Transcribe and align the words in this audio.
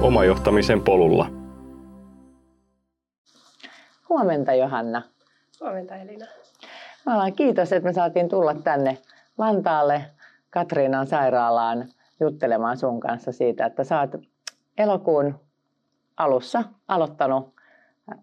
omajohtamisen 0.00 0.80
polulla. 0.80 1.26
Huomenta 4.08 4.54
Johanna. 4.54 5.02
Huomenta 5.60 5.96
Elina. 5.96 6.26
Me 7.06 7.12
ollaan 7.12 7.32
kiitos, 7.32 7.72
että 7.72 7.88
me 7.88 7.92
saatiin 7.92 8.28
tulla 8.28 8.54
tänne 8.54 8.98
Vantaalle 9.38 10.04
Katriinan 10.50 11.06
sairaalaan 11.06 11.88
juttelemaan 12.20 12.76
sun 12.76 13.00
kanssa 13.00 13.32
siitä, 13.32 13.66
että 13.66 13.84
sä 13.84 14.00
oot 14.00 14.10
elokuun 14.78 15.40
alussa 16.16 16.64
aloittanut 16.88 17.54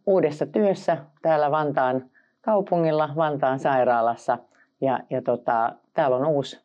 uudessa 0.05 0.45
työssä 0.45 0.97
täällä 1.21 1.51
Vantaan 1.51 2.09
kaupungilla, 2.41 3.09
Vantaan 3.15 3.59
sairaalassa. 3.59 4.37
Ja, 4.81 4.99
ja 5.09 5.21
tota, 5.21 5.73
täällä 5.93 6.17
on 6.17 6.25
uusi, 6.25 6.59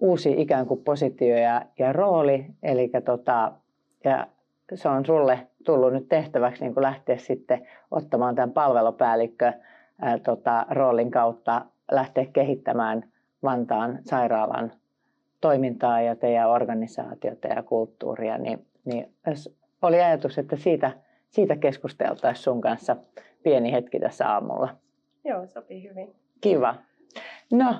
uusi 0.00 0.34
ikään 0.38 0.66
kuin 0.66 0.84
positio 0.84 1.36
ja, 1.36 1.62
ja 1.78 1.92
rooli. 1.92 2.46
Eli 2.62 2.90
tota, 3.04 3.52
ja 4.04 4.26
se 4.74 4.88
on 4.88 5.06
sulle 5.06 5.46
tullut 5.64 5.92
nyt 5.92 6.08
tehtäväksi 6.08 6.64
niin 6.64 6.74
kuin 6.74 6.82
lähteä 6.82 7.16
sitten 7.16 7.66
ottamaan 7.90 8.34
tämän 8.34 8.52
palvelupäällikkö 8.52 9.52
ää, 10.00 10.18
tota, 10.18 10.66
roolin 10.70 11.10
kautta 11.10 11.64
lähteä 11.90 12.26
kehittämään 12.32 13.04
Vantaan 13.42 13.98
sairaalan 14.02 14.72
toimintaa 15.40 16.00
ja 16.00 16.16
teidän 16.16 16.50
organisaatiota 16.50 17.48
ja 17.48 17.62
kulttuuria, 17.62 18.38
niin, 18.38 18.66
niin 18.84 19.14
oli 19.82 20.00
ajatus, 20.00 20.38
että 20.38 20.56
siitä, 20.56 20.90
siitä 21.30 21.56
keskusteltaisiin 21.56 22.44
sun 22.44 22.60
kanssa 22.60 22.96
pieni 23.42 23.72
hetki 23.72 24.00
tässä 24.00 24.28
aamulla. 24.28 24.68
Joo, 25.24 25.46
sopii 25.46 25.88
hyvin. 25.88 26.14
Kiva. 26.40 26.74
No, 27.52 27.74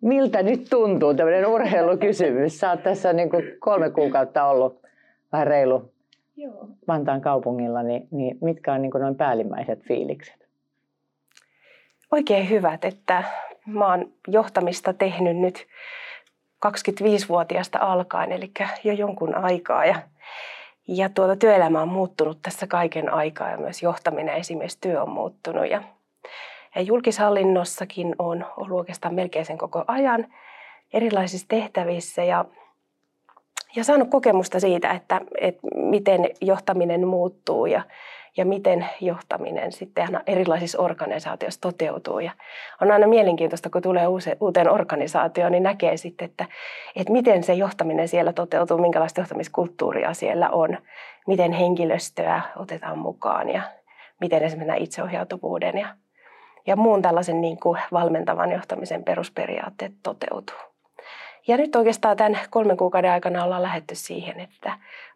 miltä 0.00 0.42
nyt 0.42 0.66
tuntuu 0.70 1.14
tämmöinen 1.14 1.46
urheilukysymys? 1.46 2.60
Sä 2.60 2.70
oot 2.70 2.82
tässä 2.82 3.12
niin 3.12 3.30
kuin 3.30 3.42
kolme 3.58 3.90
kuukautta 3.90 4.44
ollut 4.44 4.82
vähän 5.32 5.46
reilu 5.46 5.92
Joo. 6.40 6.68
Vantaan 6.88 7.20
kaupungilla, 7.20 7.82
niin, 7.82 8.08
niin 8.10 8.38
mitkä 8.40 8.72
on 8.72 8.82
niin 8.82 8.90
kuin 8.90 9.02
noin 9.02 9.14
päällimmäiset 9.14 9.82
fiilikset? 9.82 10.48
Oikein 12.12 12.50
hyvät, 12.50 12.84
että 12.84 13.24
mä 13.66 13.86
oon 13.86 14.12
johtamista 14.28 14.92
tehnyt 14.92 15.36
nyt 15.36 15.66
25-vuotiaasta 16.66 17.78
alkaen, 17.78 18.32
eli 18.32 18.50
jo 18.84 18.92
jonkun 18.92 19.34
aikaa. 19.34 19.84
Ja, 19.84 20.02
ja 20.88 21.08
tuota, 21.08 21.36
työelämä 21.36 21.82
on 21.82 21.88
muuttunut 21.88 22.38
tässä 22.42 22.66
kaiken 22.66 23.12
aikaa 23.12 23.50
ja 23.50 23.58
myös 23.58 23.82
johtaminen, 23.82 24.36
esimerkiksi 24.36 24.78
työ 24.80 25.02
on 25.02 25.10
muuttunut. 25.10 25.70
Ja, 25.70 25.82
ja 26.74 26.82
julkishallinnossakin 26.82 28.14
on 28.18 28.46
ollut 28.56 28.78
oikeastaan 28.78 29.14
melkein 29.14 29.46
sen 29.46 29.58
koko 29.58 29.84
ajan 29.86 30.26
erilaisissa 30.92 31.48
tehtävissä 31.48 32.24
ja, 32.24 32.44
ja 33.76 33.84
saanut 33.84 34.10
kokemusta 34.10 34.60
siitä, 34.60 34.90
että, 34.90 35.20
että 35.40 35.60
miten 35.74 36.30
johtaminen 36.40 37.06
muuttuu 37.06 37.66
ja, 37.66 37.82
ja 38.36 38.44
miten 38.44 38.86
johtaminen 39.00 39.72
sitten 39.72 40.18
erilaisissa 40.26 40.82
organisaatioissa 40.82 41.60
toteutuu. 41.60 42.18
Ja 42.18 42.30
on 42.80 42.90
aina 42.90 43.06
mielenkiintoista, 43.06 43.70
kun 43.70 43.82
tulee 43.82 44.06
uuteen 44.40 44.70
organisaatioon, 44.70 45.52
niin 45.52 45.62
näkee 45.62 45.96
sitten, 45.96 46.24
että, 46.24 46.46
että 46.96 47.12
miten 47.12 47.42
se 47.42 47.54
johtaminen 47.54 48.08
siellä 48.08 48.32
toteutuu, 48.32 48.78
minkälaista 48.78 49.20
johtamiskulttuuria 49.20 50.14
siellä 50.14 50.50
on, 50.50 50.78
miten 51.26 51.52
henkilöstöä 51.52 52.42
otetaan 52.56 52.98
mukaan 52.98 53.48
ja 53.48 53.62
miten 54.20 54.42
esimerkiksi 54.42 54.84
itseohjautuvuuden 54.84 55.78
ja, 55.78 55.88
ja 56.66 56.76
muun 56.76 57.02
tällaisen 57.02 57.40
niin 57.40 57.60
kuin 57.60 57.80
valmentavan 57.92 58.52
johtamisen 58.52 59.04
perusperiaatteet 59.04 59.92
toteutuu. 60.02 60.56
Ja 61.50 61.56
nyt 61.56 61.76
oikeastaan 61.76 62.16
tämän 62.16 62.38
kolmen 62.50 62.76
kuukauden 62.76 63.10
aikana 63.10 63.44
ollaan 63.44 63.62
lähetty 63.62 63.94
siihen, 63.94 64.40
että 64.40 64.72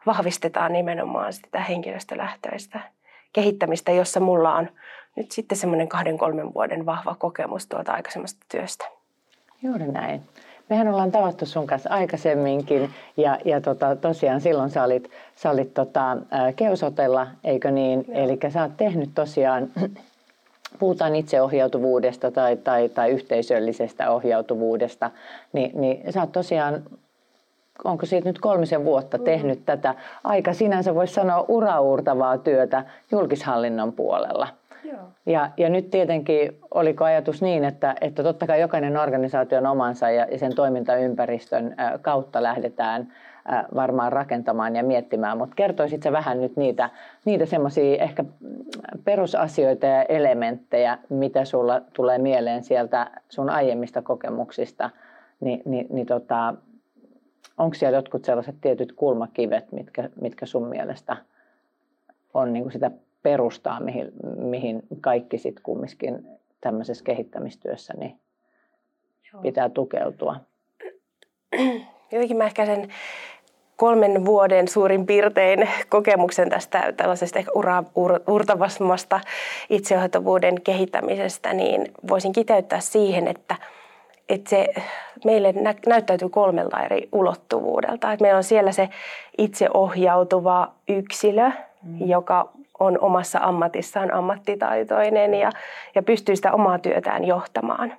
vahvistetaan 0.06 0.72
nimenomaan 0.72 1.32
sitä 1.32 1.60
henkilöstölähtöistä 1.60 2.80
kehittämistä, 3.32 3.92
jossa 3.92 4.20
mulla 4.20 4.55
on 4.55 4.68
nyt 5.16 5.32
sitten 5.32 5.58
semmoinen 5.58 5.89
kahden 5.89 6.18
kolmen 6.18 6.55
vuoden 6.55 6.86
vahva 6.86 7.14
kokemus 7.14 7.67
tuolta 7.67 7.92
aikaisemmasta 7.92 8.46
työstä. 8.50 8.84
Juuri 9.62 9.86
näin. 9.86 10.20
Mehän 10.70 10.89
ollaan 10.89 11.12
tavattu 11.12 11.46
sun 11.46 11.67
kanssa 11.67 11.90
aikaisemminkin 11.90 12.90
ja, 13.17 13.39
ja 13.44 13.61
tota, 13.61 13.96
tosiaan 13.96 14.40
silloin 14.40 14.70
sä 14.70 14.84
olit, 14.84 15.11
sä 15.34 15.50
olit 15.50 15.74
tota, 15.74 16.17
Keusotella, 16.56 17.27
eikö 17.44 17.70
niin? 17.70 18.05
Eli 18.08 18.39
sä 18.48 18.62
oot 18.62 18.77
tehnyt 18.77 19.11
tosiaan, 19.14 19.70
puhutaan 20.79 21.17
itseohjautuvuudesta 21.17 22.30
tai, 22.30 22.57
tai, 22.57 22.89
tai 22.89 23.11
yhteisöllisestä 23.11 24.11
ohjautuvuudesta, 24.11 25.11
niin, 25.52 25.70
niin 25.80 26.12
sä 26.12 26.20
oot 26.20 26.33
tosiaan 26.33 26.83
onko 27.85 28.07
siitä 28.07 28.29
nyt 28.29 28.39
kolmisen 28.39 28.85
vuotta 28.85 29.18
mm. 29.18 29.24
tehnyt 29.24 29.67
tätä 29.67 29.95
aika 30.24 30.52
sinänsä 30.52 30.95
voisi 30.95 31.14
sanoa 31.14 31.45
uraurtavaa 31.48 32.39
työtä 32.39 32.85
julkishallinnon 33.11 33.92
puolella. 33.92 34.48
Joo. 34.94 35.08
Ja, 35.27 35.50
ja 35.56 35.68
nyt 35.68 35.90
tietenkin 35.90 36.58
oliko 36.70 37.05
ajatus 37.05 37.42
niin, 37.42 37.64
että, 37.64 37.94
että 38.00 38.22
totta 38.22 38.46
kai 38.46 38.60
jokainen 38.60 38.96
organisaatio 38.96 39.58
on 39.58 39.66
omansa 39.66 40.10
ja, 40.10 40.27
ja 40.30 40.38
sen 40.38 40.55
toimintaympäristön 40.55 41.77
kautta 42.02 42.42
lähdetään 42.42 43.12
varmaan 43.74 44.12
rakentamaan 44.12 44.77
ja 44.77 44.84
miettimään, 44.84 45.38
mutta 45.38 45.55
kertoisitko 45.55 46.12
vähän 46.12 46.40
nyt 46.40 46.56
niitä, 46.56 46.90
niitä 47.24 47.46
semmoisia 47.46 48.02
ehkä 48.02 48.24
perusasioita 49.05 49.86
ja 49.86 50.02
elementtejä, 50.02 50.98
mitä 51.08 51.44
sulla 51.44 51.80
tulee 51.80 52.18
mieleen 52.18 52.64
sieltä 52.64 53.11
sun 53.28 53.50
aiemmista 53.50 54.02
kokemuksista, 54.02 54.90
niin, 55.40 55.62
niin, 55.64 55.86
niin 55.90 56.06
tota, 56.06 56.55
onko 57.58 57.74
siellä 57.74 57.98
jotkut 57.98 58.24
sellaiset 58.24 58.56
tietyt 58.61 58.92
kulmakivet, 58.92 59.72
mitkä, 59.72 60.08
mitkä 60.20 60.46
sun 60.46 60.68
mielestä 60.68 61.16
on 62.34 62.52
niin 62.52 62.62
kuin 62.62 62.72
sitä 62.72 62.90
perustaa, 63.24 63.80
mihin, 63.80 64.12
mihin 64.36 64.83
kaikki 65.01 65.39
sitten 65.39 65.62
kumminkin 65.62 66.27
tämmöisessä 66.61 67.05
kehittämistyössä 67.05 67.95
niin 67.96 68.20
pitää 69.42 69.68
tukeutua? 69.68 70.36
Jotenkin 72.12 72.36
mä 72.36 72.45
ehkä 72.46 72.67
sen 72.67 72.89
kolmen 73.77 74.24
vuoden 74.24 74.68
suurin 74.68 75.07
piirtein 75.07 75.68
kokemuksen 75.89 76.51
tästä 76.51 76.92
tällaisesta 76.96 77.39
ehkä 77.39 77.52
ura, 77.55 77.85
ur, 77.96 78.20
urtavammasta 78.27 79.20
itseohjautuvuuden 79.70 80.62
kehittämisestä, 80.62 81.52
niin 81.52 81.92
voisin 82.08 82.33
kiteyttää 82.33 82.80
siihen, 82.80 83.29
että– 83.29 83.56
että 84.29 84.51
se 84.51 84.74
meille 85.24 85.52
nä- 85.52 85.74
näyttäytyy 85.86 86.29
kolmelta 86.29 86.85
eri 86.85 87.08
ulottuvuudelta. 87.12 88.12
Että 88.12 88.23
meillä 88.23 88.36
on 88.36 88.45
siellä 88.45 88.73
se 88.73 88.89
itseohjautuva 89.39 90.73
yksilö, 90.89 91.51
mm. 91.83 92.08
joka 92.08 92.52
on 92.80 92.98
omassa 93.01 93.39
ammatissaan 93.42 94.14
ammattitaitoinen 94.14 95.35
ja, 95.35 95.51
ja 95.95 96.02
pystyy 96.02 96.36
sitä 96.36 96.52
omaa 96.52 96.79
työtään 96.79 97.24
johtamaan. 97.24 97.92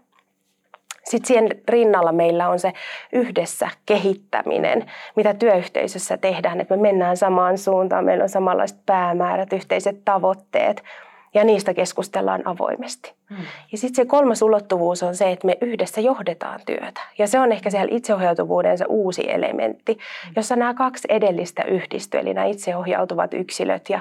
Sitten 1.03 1.27
siihen 1.27 1.49
rinnalla 1.69 2.11
meillä 2.11 2.49
on 2.49 2.59
se 2.59 2.73
yhdessä 3.13 3.69
kehittäminen, 3.85 4.91
mitä 5.15 5.33
työyhteisössä 5.33 6.17
tehdään, 6.17 6.61
että 6.61 6.75
me 6.75 6.81
mennään 6.81 7.17
samaan 7.17 7.57
suuntaan, 7.57 8.05
meillä 8.05 8.23
on 8.23 8.29
samanlaiset 8.29 8.79
päämäärät, 8.85 9.53
yhteiset 9.53 10.05
tavoitteet– 10.05 10.83
ja 11.35 11.43
niistä 11.43 11.73
keskustellaan 11.73 12.41
avoimesti. 12.45 13.13
Hmm. 13.29 13.45
Ja 13.71 13.77
sitten 13.77 13.95
se 13.95 14.09
kolmas 14.09 14.41
ulottuvuus 14.41 15.03
on 15.03 15.15
se, 15.15 15.31
että 15.31 15.47
me 15.47 15.57
yhdessä 15.61 16.01
johdetaan 16.01 16.59
työtä. 16.65 17.01
Ja 17.17 17.27
se 17.27 17.39
on 17.39 17.51
ehkä 17.51 17.69
siellä 17.69 17.95
itseohjautuvuuden 17.95 18.77
se 18.77 18.85
uusi 18.89 19.31
elementti, 19.31 19.93
hmm. 19.93 20.33
jossa 20.35 20.55
nämä 20.55 20.73
kaksi 20.73 21.07
edellistä 21.09 21.63
yhdistyy, 21.63 22.19
eli 22.19 22.33
nämä 22.33 22.47
itseohjautuvat 22.47 23.33
yksilöt 23.33 23.89
ja 23.89 23.99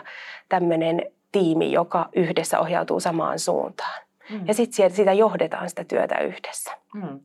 tämmöinen 0.48 1.02
tiimi, 1.32 1.72
joka 1.72 2.08
yhdessä 2.16 2.60
ohjautuu 2.60 3.00
samaan 3.00 3.38
suuntaan. 3.38 4.02
Hmm. 4.30 4.46
Ja 4.46 4.54
sitten 4.54 4.90
sitä 4.90 5.12
johdetaan 5.12 5.68
sitä 5.68 5.84
työtä 5.84 6.18
yhdessä. 6.18 6.72
Hmm. 6.98 7.20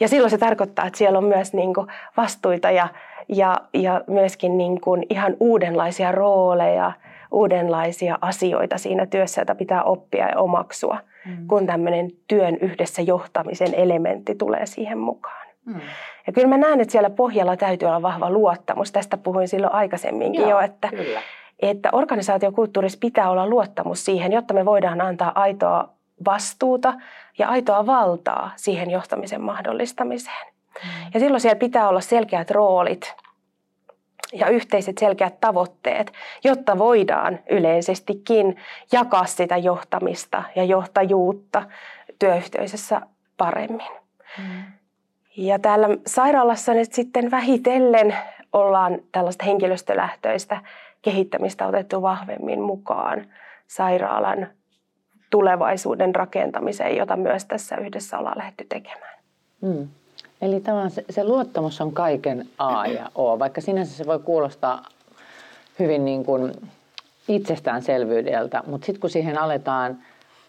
Ja 0.00 0.08
silloin 0.08 0.30
se 0.30 0.38
tarkoittaa, 0.38 0.86
että 0.86 0.98
siellä 0.98 1.18
on 1.18 1.24
myös 1.24 1.52
niin 1.52 1.74
kuin 1.74 1.86
vastuita 2.16 2.70
ja, 2.70 2.88
ja, 3.28 3.56
ja 3.74 4.04
myöskin 4.06 4.58
niin 4.58 4.80
kuin 4.80 5.06
ihan 5.10 5.36
uudenlaisia 5.40 6.12
rooleja– 6.12 6.92
uudenlaisia 7.30 8.18
asioita 8.20 8.78
siinä 8.78 9.06
työssä, 9.06 9.40
joita 9.40 9.54
pitää 9.54 9.82
oppia 9.82 10.28
ja 10.28 10.40
omaksua, 10.40 10.98
mm. 11.24 11.46
kun 11.46 11.66
tämmöinen 11.66 12.10
työn 12.28 12.56
yhdessä 12.56 13.02
johtamisen 13.02 13.74
elementti 13.74 14.34
tulee 14.34 14.66
siihen 14.66 14.98
mukaan. 14.98 15.46
Mm. 15.64 15.80
Ja 16.26 16.32
kyllä 16.32 16.48
mä 16.48 16.56
näen, 16.56 16.80
että 16.80 16.92
siellä 16.92 17.10
pohjalla 17.10 17.56
täytyy 17.56 17.88
olla 17.88 18.02
vahva 18.02 18.30
luottamus. 18.30 18.92
Tästä 18.92 19.16
puhuin 19.16 19.48
silloin 19.48 19.74
aikaisemminkin 19.74 20.40
Joo, 20.40 20.50
jo, 20.50 20.60
että, 20.60 20.88
että 21.60 21.88
organisaatiokulttuurissa 21.92 22.98
pitää 23.00 23.30
olla 23.30 23.46
luottamus 23.46 24.04
siihen, 24.04 24.32
jotta 24.32 24.54
me 24.54 24.64
voidaan 24.64 25.00
antaa 25.00 25.32
aitoa 25.34 25.88
vastuuta 26.26 26.94
ja 27.38 27.48
aitoa 27.48 27.86
valtaa 27.86 28.50
siihen 28.56 28.90
johtamisen 28.90 29.40
mahdollistamiseen. 29.40 30.46
Mm. 30.84 31.10
Ja 31.14 31.20
silloin 31.20 31.40
siellä 31.40 31.58
pitää 31.58 31.88
olla 31.88 32.00
selkeät 32.00 32.50
roolit 32.50 33.14
ja 34.32 34.48
yhteiset 34.48 34.98
selkeät 34.98 35.40
tavoitteet, 35.40 36.12
jotta 36.44 36.78
voidaan 36.78 37.38
yleisestikin 37.50 38.56
jakaa 38.92 39.26
sitä 39.26 39.56
johtamista 39.56 40.42
ja 40.56 40.64
johtajuutta 40.64 41.62
työyhteisössä 42.18 43.00
paremmin. 43.36 43.92
Mm. 44.38 44.62
Ja 45.36 45.58
täällä 45.58 45.88
sairaalassa 46.06 46.74
nyt 46.74 46.92
sitten 46.92 47.30
vähitellen 47.30 48.16
ollaan 48.52 48.98
tällaista 49.12 49.44
henkilöstölähtöistä 49.44 50.60
kehittämistä 51.02 51.66
otettu 51.66 52.02
vahvemmin 52.02 52.60
mukaan 52.60 53.26
sairaalan 53.66 54.46
tulevaisuuden 55.30 56.14
rakentamiseen, 56.14 56.96
jota 56.96 57.16
myös 57.16 57.44
tässä 57.44 57.76
yhdessä 57.76 58.18
ollaan 58.18 58.38
lähdetty 58.38 58.66
tekemään. 58.68 59.18
Mm. 59.60 59.88
Eli 60.40 60.60
tavallaan 60.60 60.90
se, 60.90 61.04
se 61.10 61.24
luottamus 61.24 61.80
on 61.80 61.92
kaiken 61.92 62.48
A 62.58 62.86
ja 62.86 63.10
O, 63.14 63.38
vaikka 63.38 63.60
sinänsä 63.60 63.96
se 63.96 64.06
voi 64.06 64.18
kuulostaa 64.18 64.82
hyvin 65.78 66.04
niin 66.04 66.24
kuin 66.24 66.52
itsestäänselvyydeltä, 67.28 68.62
mutta 68.66 68.86
sitten 68.86 69.00
kun 69.00 69.10
siihen 69.10 69.38
aletaan 69.38 69.98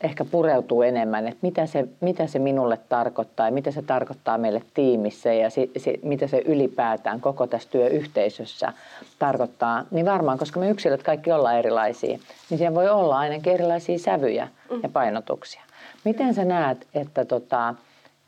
ehkä 0.01 0.25
pureutuu 0.25 0.81
enemmän, 0.81 1.27
että 1.27 1.39
mitä 1.41 1.65
se, 1.65 1.87
mitä 2.01 2.27
se 2.27 2.39
minulle 2.39 2.79
tarkoittaa 2.89 3.45
ja 3.45 3.51
mitä 3.51 3.71
se 3.71 3.81
tarkoittaa 3.81 4.37
meille 4.37 4.61
tiimissä 4.73 5.33
ja 5.33 5.49
si, 5.49 5.71
si, 5.77 5.99
mitä 6.03 6.27
se 6.27 6.41
ylipäätään 6.45 7.21
koko 7.21 7.47
tässä 7.47 7.69
työyhteisössä 7.69 8.73
tarkoittaa, 9.19 9.83
niin 9.91 10.05
varmaan, 10.05 10.37
koska 10.37 10.59
me 10.59 10.69
yksilöt 10.69 11.03
kaikki 11.03 11.31
ollaan 11.31 11.57
erilaisia, 11.57 12.19
niin 12.49 12.57
siellä 12.57 12.75
voi 12.75 12.89
olla 12.89 13.17
ainakin 13.17 13.53
erilaisia 13.53 13.99
sävyjä 13.99 14.47
ja 14.83 14.89
painotuksia. 14.89 15.61
Miten 16.03 16.33
sä 16.33 16.45
näet, 16.45 16.87
että 16.93 17.25
tota, 17.25 17.75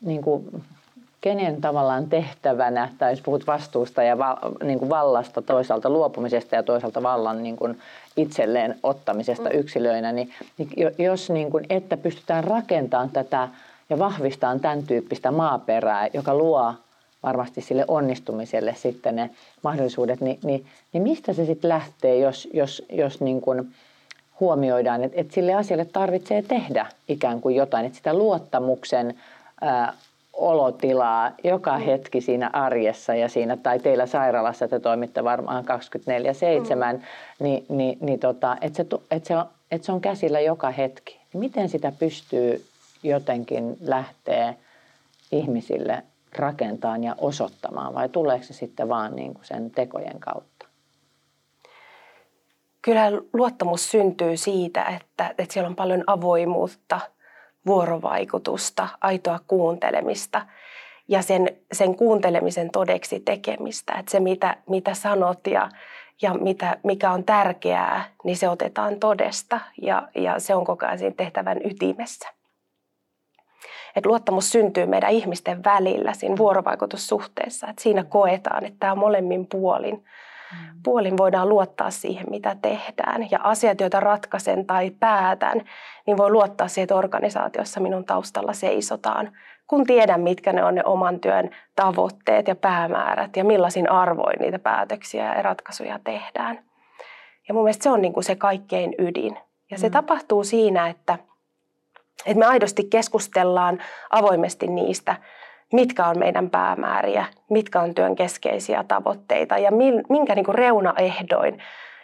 niin 0.00 0.22
kuin 0.22 0.62
kenen 1.20 1.60
tavallaan 1.60 2.08
tehtävänä, 2.08 2.88
tai 2.98 3.12
jos 3.12 3.20
puhut 3.20 3.46
vastuusta 3.46 4.02
ja 4.02 4.18
val, 4.18 4.36
niin 4.62 4.78
kuin 4.78 4.88
vallasta 4.88 5.42
toisaalta 5.42 5.90
luopumisesta 5.90 6.54
ja 6.54 6.62
toisaalta 6.62 7.02
vallan 7.02 7.42
niin 7.42 7.56
kuin 7.56 7.78
itselleen 8.16 8.78
ottamisesta 8.82 9.48
mm. 9.48 9.58
yksilöinä, 9.58 10.12
niin, 10.12 10.30
niin 10.58 10.70
jos 10.98 11.30
niin 11.30 11.50
kuin, 11.50 11.66
että 11.70 11.96
pystytään 11.96 12.44
rakentamaan 12.44 13.10
tätä 13.10 13.48
ja 13.90 13.98
vahvistamaan 13.98 14.60
tämän 14.60 14.82
tyyppistä 14.82 15.30
maaperää, 15.30 16.08
joka 16.14 16.34
luo 16.34 16.74
varmasti 17.22 17.60
sille 17.60 17.84
onnistumiselle 17.88 18.74
sitten 18.74 19.16
ne 19.16 19.30
mahdollisuudet, 19.62 20.20
niin, 20.20 20.38
niin, 20.44 20.66
niin 20.92 21.02
mistä 21.02 21.32
se 21.32 21.46
sitten 21.46 21.68
lähtee, 21.68 22.18
jos, 22.18 22.48
jos, 22.52 22.82
jos 22.88 23.20
niin 23.20 23.40
kuin 23.40 23.74
huomioidaan, 24.40 25.04
että, 25.04 25.20
että 25.20 25.34
sille 25.34 25.54
asialle 25.54 25.84
tarvitsee 25.84 26.42
tehdä 26.42 26.86
ikään 27.08 27.40
kuin 27.40 27.56
jotain, 27.56 27.86
että 27.86 27.96
sitä 27.96 28.14
luottamuksen 28.14 29.14
ää, 29.60 29.92
olotilaa 30.40 31.32
joka 31.44 31.78
mm. 31.78 31.84
hetki 31.84 32.20
siinä 32.20 32.50
arjessa 32.52 33.14
ja 33.14 33.28
siinä, 33.28 33.56
tai 33.56 33.78
teillä 33.78 34.06
sairaalassa 34.06 34.68
te 34.68 34.80
toimitte 34.80 35.24
varmaan 35.24 35.64
24-7, 35.64 35.68
mm. 36.96 37.02
niin, 37.40 37.66
niin, 37.68 37.98
niin 38.00 38.20
tota, 38.20 38.56
että 38.60 38.76
se, 38.76 38.86
et 39.10 39.24
se, 39.24 39.36
on, 39.36 39.44
et 39.70 39.84
se 39.84 39.92
on 39.92 40.00
käsillä 40.00 40.40
joka 40.40 40.70
hetki. 40.70 41.20
Miten 41.34 41.68
sitä 41.68 41.92
pystyy 41.98 42.64
jotenkin 43.02 43.76
lähteä 43.80 44.54
ihmisille 45.32 46.02
rakentamaan 46.36 47.04
ja 47.04 47.14
osoittamaan 47.18 47.94
vai 47.94 48.08
tuleeko 48.08 48.44
se 48.44 48.52
sitten 48.52 48.88
vaan 48.88 49.16
niin 49.16 49.34
kuin 49.34 49.44
sen 49.44 49.70
tekojen 49.70 50.20
kautta? 50.20 50.66
Kyllä 52.82 53.10
luottamus 53.32 53.90
syntyy 53.90 54.36
siitä, 54.36 54.84
että, 54.84 55.34
että 55.38 55.54
siellä 55.54 55.68
on 55.68 55.76
paljon 55.76 56.04
avoimuutta– 56.06 57.00
vuorovaikutusta, 57.66 58.88
aitoa 59.00 59.38
kuuntelemista 59.46 60.46
ja 61.08 61.22
sen, 61.22 61.48
sen 61.72 61.94
kuuntelemisen 61.94 62.70
todeksi 62.70 63.20
tekemistä. 63.20 63.92
Että 63.92 64.10
se, 64.10 64.20
mitä, 64.20 64.56
mitä 64.68 64.94
sanot 64.94 65.46
ja, 65.46 65.68
ja 66.22 66.34
mitä, 66.34 66.76
mikä 66.84 67.10
on 67.10 67.24
tärkeää, 67.24 68.04
niin 68.24 68.36
se 68.36 68.48
otetaan 68.48 69.00
todesta 69.00 69.60
ja, 69.82 70.08
ja 70.14 70.38
se 70.38 70.54
on 70.54 70.64
koko 70.64 70.86
ajan 70.86 70.98
siinä 70.98 71.14
tehtävän 71.16 71.60
ytimessä. 71.64 72.28
Et 73.96 74.06
luottamus 74.06 74.52
syntyy 74.52 74.86
meidän 74.86 75.10
ihmisten 75.10 75.64
välillä 75.64 76.14
siinä 76.14 76.36
vuorovaikutussuhteessa. 76.36 77.66
Et 77.68 77.78
siinä 77.78 78.04
koetaan, 78.04 78.64
että 78.64 78.76
tämä 78.80 78.92
on 78.92 78.98
molemmin 78.98 79.46
puolin. 79.46 80.04
Puolin 80.84 81.16
voidaan 81.16 81.48
luottaa 81.48 81.90
siihen, 81.90 82.26
mitä 82.30 82.56
tehdään. 82.62 83.30
Ja 83.30 83.38
asiat, 83.42 83.80
joita 83.80 84.00
ratkaisen 84.00 84.66
tai 84.66 84.90
päätän, 84.90 85.62
niin 86.06 86.16
voi 86.16 86.30
luottaa 86.30 86.68
siihen, 86.68 86.84
että 86.84 86.94
organisaatiossa 86.94 87.80
minun 87.80 88.04
taustalla 88.04 88.52
seisotaan, 88.52 89.32
kun 89.66 89.86
tiedän, 89.86 90.20
mitkä 90.20 90.52
ne 90.52 90.64
on 90.64 90.74
ne 90.74 90.82
oman 90.84 91.20
työn 91.20 91.50
tavoitteet 91.76 92.48
ja 92.48 92.54
päämäärät 92.54 93.36
ja 93.36 93.44
millaisin 93.44 93.90
arvoin 93.90 94.38
niitä 94.40 94.58
päätöksiä 94.58 95.34
ja 95.34 95.42
ratkaisuja 95.42 95.98
tehdään. 96.04 96.64
Ja 97.48 97.54
mun 97.54 97.62
mielestä 97.62 97.82
se 97.82 97.90
on 97.90 98.02
niin 98.02 98.12
kuin 98.12 98.24
se 98.24 98.36
kaikkein 98.36 98.94
ydin. 98.98 99.38
Ja 99.70 99.78
se 99.78 99.86
mm. 99.88 99.92
tapahtuu 99.92 100.44
siinä, 100.44 100.88
että, 100.88 101.18
että 102.26 102.38
me 102.38 102.46
aidosti 102.46 102.84
keskustellaan 102.84 103.78
avoimesti 104.10 104.66
niistä 104.66 105.16
mitkä 105.72 106.06
on 106.06 106.18
meidän 106.18 106.50
päämääriä, 106.50 107.26
mitkä 107.50 107.80
on 107.80 107.94
työn 107.94 108.16
keskeisiä 108.16 108.84
tavoitteita 108.88 109.58
ja 109.58 109.70
minkä 110.08 110.34
niin 110.34 110.44
kuin 110.44 110.54
reunaehdoin 110.54 111.58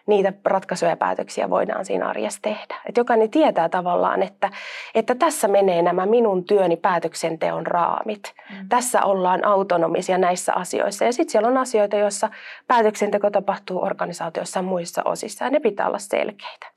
niitä 0.07 0.33
ratkaisuja 0.45 0.91
ja 0.91 0.97
päätöksiä 0.97 1.51
voidaan 1.51 1.85
siinä 1.85 2.09
arjessa 2.09 2.43
tehdä. 2.43 2.77
Et 2.89 2.97
jokainen 2.97 3.31
tietää 3.31 3.69
tavallaan, 3.69 4.23
että, 4.23 4.51
että 4.95 5.15
tässä 5.15 5.49
menee 5.49 5.83
nämä 5.83 6.07
minun 6.07 6.45
työni 6.45 6.77
päätöksenteon 6.77 7.67
raamit. 7.67 8.35
Mm. 8.51 8.69
Tässä 8.69 9.03
ollaan 9.05 9.45
autonomisia 9.45 10.19
näissä 10.19 10.53
asioissa. 10.55 11.05
Ja 11.05 11.13
sitten 11.13 11.33
siellä 11.33 11.49
on 11.49 11.59
asioita, 11.59 11.97
joissa 11.97 12.31
päätöksenteko 12.67 13.31
tapahtuu 13.31 13.83
organisaatioissa 13.83 14.63
muissa 14.63 15.03
osissa 15.05 15.45
ja 15.45 15.51
ne 15.51 15.61
pitää 15.61 15.87
olla 15.87 15.99
selkeitä. 15.99 16.75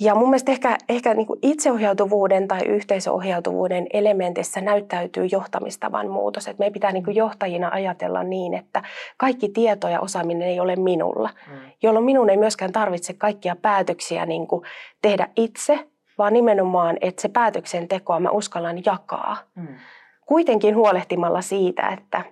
Ja 0.00 0.14
mun 0.14 0.28
mielestä 0.28 0.52
ehkä, 0.52 0.78
ehkä 0.88 1.14
niin 1.14 1.26
kuin 1.26 1.38
itseohjautuvuuden 1.42 2.48
tai 2.48 2.60
yhteisöohjautuvuuden 2.66 3.86
elementissä 3.92 4.60
näyttäytyy 4.60 5.26
johtamistavan 5.26 6.08
muutos. 6.08 6.48
Että 6.48 6.60
meidän 6.60 6.72
pitää 6.72 6.92
niin 6.92 7.04
kuin 7.04 7.16
johtajina 7.16 7.70
ajatella 7.72 8.22
niin, 8.22 8.54
että 8.54 8.82
kaikki 9.16 9.48
tieto 9.48 9.88
ja 9.88 10.00
osaaminen 10.00 10.48
ei 10.48 10.60
ole 10.60 10.76
minulla, 10.76 11.30
mm. 11.50 11.58
jolloin 11.82 12.04
minun 12.04 12.30
ei 12.30 12.36
myöskään 12.36 12.72
tarvitse 12.72 13.12
kaikkia 13.12 13.56
päätöksiä 13.56 14.26
niin 14.26 14.46
kuin 14.46 14.62
tehdä 15.02 15.28
itse, 15.36 15.88
vaan 16.18 16.32
nimenomaan, 16.32 16.96
että 17.00 17.22
se 17.22 17.28
päätöksentekoa 17.28 18.20
mä 18.20 18.30
uskallan 18.30 18.82
jakaa. 18.84 19.36
Mm. 19.54 19.68
Kuitenkin 20.26 20.76
huolehtimalla 20.76 21.40
siitä, 21.40 21.88
että 21.88 22.22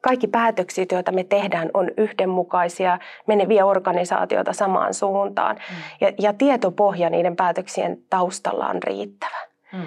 kaikki 0.00 0.26
päätökset, 0.26 0.92
joita 0.92 1.12
me 1.12 1.24
tehdään, 1.24 1.70
on 1.74 1.90
yhdenmukaisia, 1.96 2.98
meneviä 3.26 3.66
organisaatioita 3.66 4.52
samaan 4.52 4.94
suuntaan. 4.94 5.56
Mm. 5.56 5.76
Ja, 6.00 6.12
ja 6.18 6.32
tietopohja 6.32 7.10
niiden 7.10 7.36
päätöksien 7.36 7.98
taustalla 8.10 8.66
on 8.66 8.82
riittävä. 8.82 9.38
Mm. 9.72 9.86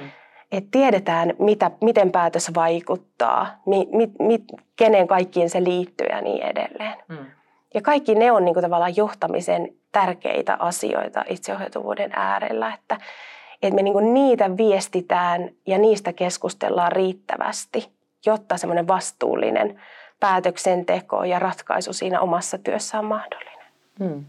Et 0.52 0.66
tiedetään, 0.72 1.34
mitä, 1.40 1.72
miten 1.82 2.12
päätös 2.12 2.52
vaikuttaa, 2.56 3.48
mi, 3.66 3.88
mi, 3.92 4.12
mi, 4.20 4.40
kenen 4.76 5.08
kaikkiin 5.08 5.50
se 5.50 5.64
liittyy 5.64 6.08
ja 6.08 6.22
niin 6.22 6.44
edelleen. 6.44 6.96
Mm. 7.08 7.26
Ja 7.74 7.82
kaikki 7.82 8.16
ne 8.16 8.32
on 8.32 8.46
niin 8.46 8.54
kuin 8.54 8.62
tavallaan 8.62 8.96
johtamisen 8.96 9.70
tärkeitä 9.92 10.58
asioita 10.60 11.24
itseohjautuvuuden 11.30 12.12
äärellä, 12.16 12.74
että, 12.74 12.98
että 13.62 13.76
me 13.76 13.82
niin 13.82 13.94
kuin 13.94 14.14
niitä 14.14 14.58
viestitään 14.58 15.50
ja 15.68 15.78
niistä 15.78 16.14
keskustellaan 16.14 16.92
riittävästi, 16.92 17.90
jotta 18.26 18.58
semmoinen 18.58 18.88
vastuullinen 18.88 19.82
päätöksenteko 20.20 21.24
ja 21.24 21.40
ratkaisu 21.40 21.94
siinä 21.94 22.22
omassa 22.22 22.58
työssä 22.58 23.00
on 23.00 23.06
mahdollinen. 23.06 23.66
Hmm. 24.00 24.26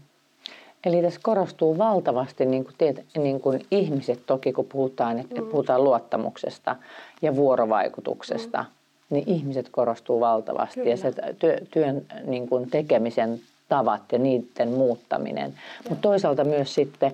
Eli 0.85 1.01
tässä 1.01 1.19
korostuu 1.23 1.77
valtavasti 1.77 2.45
niin 2.45 2.63
kuin, 2.63 2.75
tiet, 2.77 3.05
niin 3.17 3.41
kuin 3.41 3.65
ihmiset 3.71 4.25
toki, 4.25 4.53
kun 4.53 4.65
puhutaan, 4.65 5.19
että 5.19 5.41
hmm. 5.41 5.49
puhutaan 5.49 5.83
luottamuksesta 5.83 6.75
ja 7.21 7.35
vuorovaikutuksesta, 7.35 8.63
hmm. 8.63 8.71
niin 9.09 9.23
ihmiset 9.29 9.69
korostuu 9.71 10.19
valtavasti. 10.19 10.75
Kyllä. 10.75 10.89
Ja 10.89 10.97
se 10.97 11.13
työ, 11.39 11.57
työn 11.71 12.05
niin 12.25 12.49
kuin 12.49 12.69
tekemisen 12.69 13.39
tavat 13.69 14.11
ja 14.11 14.19
niiden 14.19 14.69
muuttaminen. 14.69 15.53
Mutta 15.89 16.01
toisaalta 16.01 16.43
myös 16.43 16.73
sitten 16.73 17.11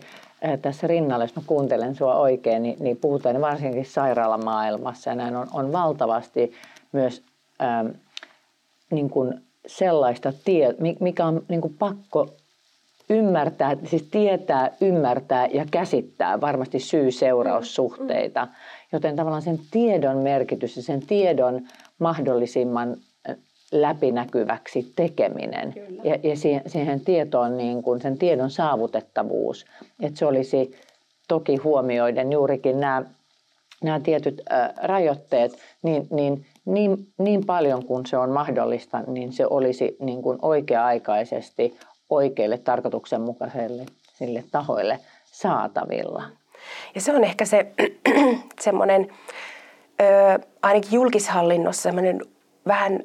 tässä 0.61 0.87
rinnalla, 0.87 1.23
jos 1.23 1.35
mä 1.35 1.41
kuuntelen 1.47 1.95
sua 1.95 2.15
oikein, 2.15 2.63
niin, 2.63 2.77
niin 2.79 2.97
puhutaan 2.97 3.41
varsinkin 3.41 3.85
sairaalamaailmassa 3.85 5.09
ja 5.09 5.15
näin 5.15 5.35
on, 5.35 5.47
on 5.53 5.71
valtavasti 5.71 6.53
myös... 6.91 7.21
Ähm, 7.61 7.87
niin 8.91 9.09
kuin 9.09 9.33
sellaista, 9.67 10.33
tie, 10.45 10.75
mikä 10.99 11.25
on 11.25 11.43
niin 11.47 11.61
kuin 11.61 11.75
pakko 11.79 12.27
ymmärtää, 13.09 13.77
siis 13.85 14.03
tietää, 14.11 14.71
ymmärtää 14.81 15.47
ja 15.47 15.65
käsittää 15.71 16.41
varmasti 16.41 16.79
syy-seuraussuhteita. 16.79 18.47
Joten 18.91 19.15
tavallaan 19.15 19.41
sen 19.41 19.59
tiedon 19.71 20.17
merkitys 20.17 20.77
ja 20.77 20.83
sen 20.83 21.05
tiedon 21.07 21.61
mahdollisimman 21.99 22.97
läpinäkyväksi 23.71 24.93
tekeminen 24.95 25.73
Kyllä. 25.73 26.01
ja, 26.03 26.17
ja 26.23 26.37
siihen, 26.37 26.61
siihen 26.67 26.99
tietoon, 27.01 27.57
niin 27.57 27.83
kuin 27.83 28.01
sen 28.01 28.17
tiedon 28.17 28.49
saavutettavuus, 28.49 29.65
että 29.99 30.19
se 30.19 30.25
olisi 30.25 30.75
toki 31.27 31.55
huomioiden 31.55 32.31
juurikin 32.31 32.79
nämä, 32.79 33.03
nämä 33.83 33.99
tietyt 33.99 34.41
äh, 34.51 34.69
rajoitteet, 34.83 35.57
niin, 35.83 36.07
niin 36.11 36.45
niin, 36.65 37.07
niin 37.17 37.45
paljon 37.45 37.85
kuin 37.85 38.05
se 38.05 38.17
on 38.17 38.29
mahdollista, 38.29 39.03
niin 39.07 39.33
se 39.33 39.45
olisi 39.49 39.97
niin 39.99 40.21
kuin 40.21 40.39
oikea-aikaisesti 40.41 41.77
oikeille 42.09 42.57
tarkoituksenmukaiselle 42.57 43.85
sille 44.13 44.43
tahoille 44.51 44.99
saatavilla. 45.31 46.23
Ja 46.95 47.01
se 47.01 47.15
on 47.15 47.23
ehkä 47.23 47.45
se 47.45 47.71
semmoinen, 48.61 49.07
ainakin 50.61 50.91
julkishallinnossa 50.91 51.81
semmoinen 51.81 52.21
vähän 52.67 52.99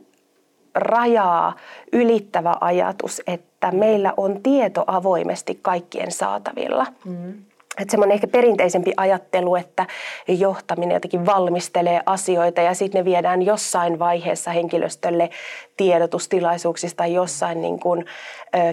rajaa 0.74 1.56
ylittävä 1.92 2.54
ajatus, 2.60 3.22
että 3.26 3.72
meillä 3.72 4.14
on 4.16 4.42
tieto 4.42 4.84
avoimesti 4.86 5.58
kaikkien 5.62 6.12
saatavilla. 6.12 6.86
Mm. 7.04 7.34
Että 7.80 7.90
semmoinen 7.90 8.14
ehkä 8.14 8.26
perinteisempi 8.26 8.92
ajattelu, 8.96 9.56
että 9.56 9.86
johtaminen 10.28 10.94
jotenkin 10.94 11.26
valmistelee 11.26 12.00
asioita 12.06 12.60
ja 12.60 12.74
sitten 12.74 12.98
ne 12.98 13.04
viedään 13.04 13.42
jossain 13.42 13.98
vaiheessa 13.98 14.50
henkilöstölle 14.50 15.30
tiedotustilaisuuksista 15.76 17.06
jossain 17.06 17.62
niin 17.62 17.80
kuin, 17.80 18.04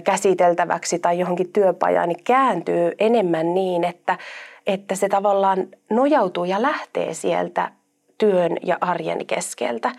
käsiteltäväksi 0.04 0.98
tai 0.98 1.18
johonkin 1.18 1.52
työpajaan, 1.52 2.08
niin 2.08 2.24
kääntyy 2.24 2.92
enemmän 2.98 3.54
niin, 3.54 3.84
että, 3.84 4.18
että 4.66 4.94
se 4.94 5.08
tavallaan 5.08 5.68
nojautuu 5.90 6.44
ja 6.44 6.62
lähtee 6.62 7.14
sieltä 7.14 7.70
työn 8.18 8.56
ja 8.62 8.78
arjen 8.80 9.26
keskeltä. 9.26 9.92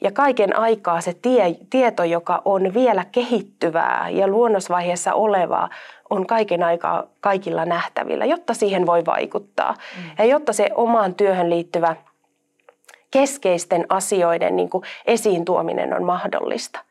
Ja 0.00 0.12
kaiken 0.12 0.58
aikaa 0.58 1.00
se 1.00 1.14
tie, 1.22 1.56
tieto, 1.70 2.04
joka 2.04 2.42
on 2.44 2.74
vielä 2.74 3.04
kehittyvää 3.12 4.08
ja 4.10 4.28
luonnosvaiheessa 4.28 5.14
olevaa, 5.14 5.68
on 6.10 6.26
kaiken 6.26 6.62
aikaa 6.62 7.04
kaikilla 7.20 7.64
nähtävillä, 7.64 8.24
jotta 8.24 8.54
siihen 8.54 8.86
voi 8.86 9.06
vaikuttaa. 9.06 9.74
Mm. 9.96 10.10
Ja 10.18 10.24
jotta 10.24 10.52
se 10.52 10.70
omaan 10.74 11.14
työhön 11.14 11.50
liittyvä 11.50 11.96
keskeisten 13.10 13.86
asioiden 13.88 14.56
niin 14.56 14.70
kuin 14.70 14.84
esiin 15.06 15.44
tuominen 15.44 15.94
on 15.94 16.04
mahdollista 16.04 16.85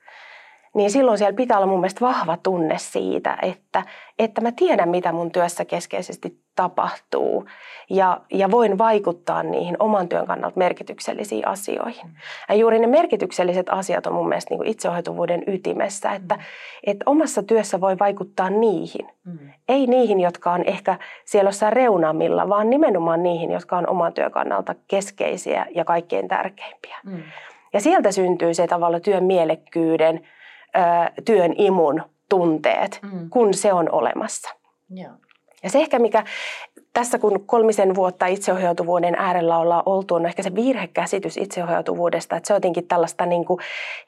niin 0.75 0.91
silloin 0.91 1.17
siellä 1.17 1.35
pitää 1.35 1.57
olla 1.57 1.67
mun 1.67 1.79
mielestä 1.79 2.05
vahva 2.05 2.37
tunne 2.37 2.77
siitä, 2.77 3.37
että, 3.41 3.83
että 4.19 4.41
mä 4.41 4.51
tiedän, 4.51 4.89
mitä 4.89 5.11
mun 5.11 5.31
työssä 5.31 5.65
keskeisesti 5.65 6.39
tapahtuu 6.55 7.45
ja, 7.89 8.21
ja 8.31 8.51
voin 8.51 8.77
vaikuttaa 8.77 9.43
niihin 9.43 9.75
oman 9.79 10.09
työn 10.09 10.27
kannalta 10.27 10.59
merkityksellisiin 10.59 11.47
asioihin. 11.47 12.09
Ja 12.49 12.55
juuri 12.55 12.79
ne 12.79 12.87
merkitykselliset 12.87 13.69
asiat 13.69 14.07
on 14.07 14.13
mun 14.13 14.29
mielestä 14.29 14.51
niin 14.51 14.57
kuin 14.57 14.69
itseohjautuvuuden 14.69 15.43
ytimessä, 15.47 16.11
että, 16.11 16.39
että 16.83 17.03
omassa 17.05 17.43
työssä 17.43 17.81
voi 17.81 17.99
vaikuttaa 17.99 18.49
niihin. 18.49 19.07
Mm. 19.23 19.39
Ei 19.69 19.87
niihin, 19.87 20.19
jotka 20.19 20.51
on 20.51 20.63
ehkä 20.63 20.99
siellä 21.25 21.47
jossain 21.47 21.73
reunamilla, 21.73 22.49
vaan 22.49 22.69
nimenomaan 22.69 23.23
niihin, 23.23 23.51
jotka 23.51 23.77
on 23.77 23.89
oman 23.89 24.13
työn 24.13 24.31
kannalta 24.31 24.75
keskeisiä 24.87 25.65
ja 25.75 25.85
kaikkein 25.85 26.27
tärkeimpiä. 26.27 26.97
Mm. 27.03 27.23
Ja 27.73 27.81
sieltä 27.81 28.11
syntyy 28.11 28.53
se 28.53 28.67
tavalla 28.67 28.99
työn 28.99 29.23
mielekkyyden, 29.23 30.27
työn 31.25 31.53
imun 31.57 32.01
tunteet, 32.29 32.99
mm. 33.01 33.29
kun 33.29 33.53
se 33.53 33.73
on 33.73 33.91
olemassa. 33.91 34.49
Ja. 34.89 35.09
Ja 35.63 35.69
se 35.69 35.79
ehkä 35.79 35.99
mikä 35.99 36.23
tässä 36.93 37.19
kun 37.19 37.43
kolmisen 37.45 37.95
vuotta 37.95 38.25
itseohjautuvuuden 38.25 39.15
äärellä 39.17 39.57
ollaan 39.57 39.83
oltu, 39.85 40.15
on 40.15 40.25
ehkä 40.25 40.43
se 40.43 40.55
virhekäsitys 40.55 41.37
itseohjautuvuudesta, 41.37 42.35
että 42.35 42.47
se 42.47 42.53
on 42.53 42.55
jotenkin 42.55 42.87
tällaista 42.87 43.25
niin 43.25 43.45
kuin 43.45 43.59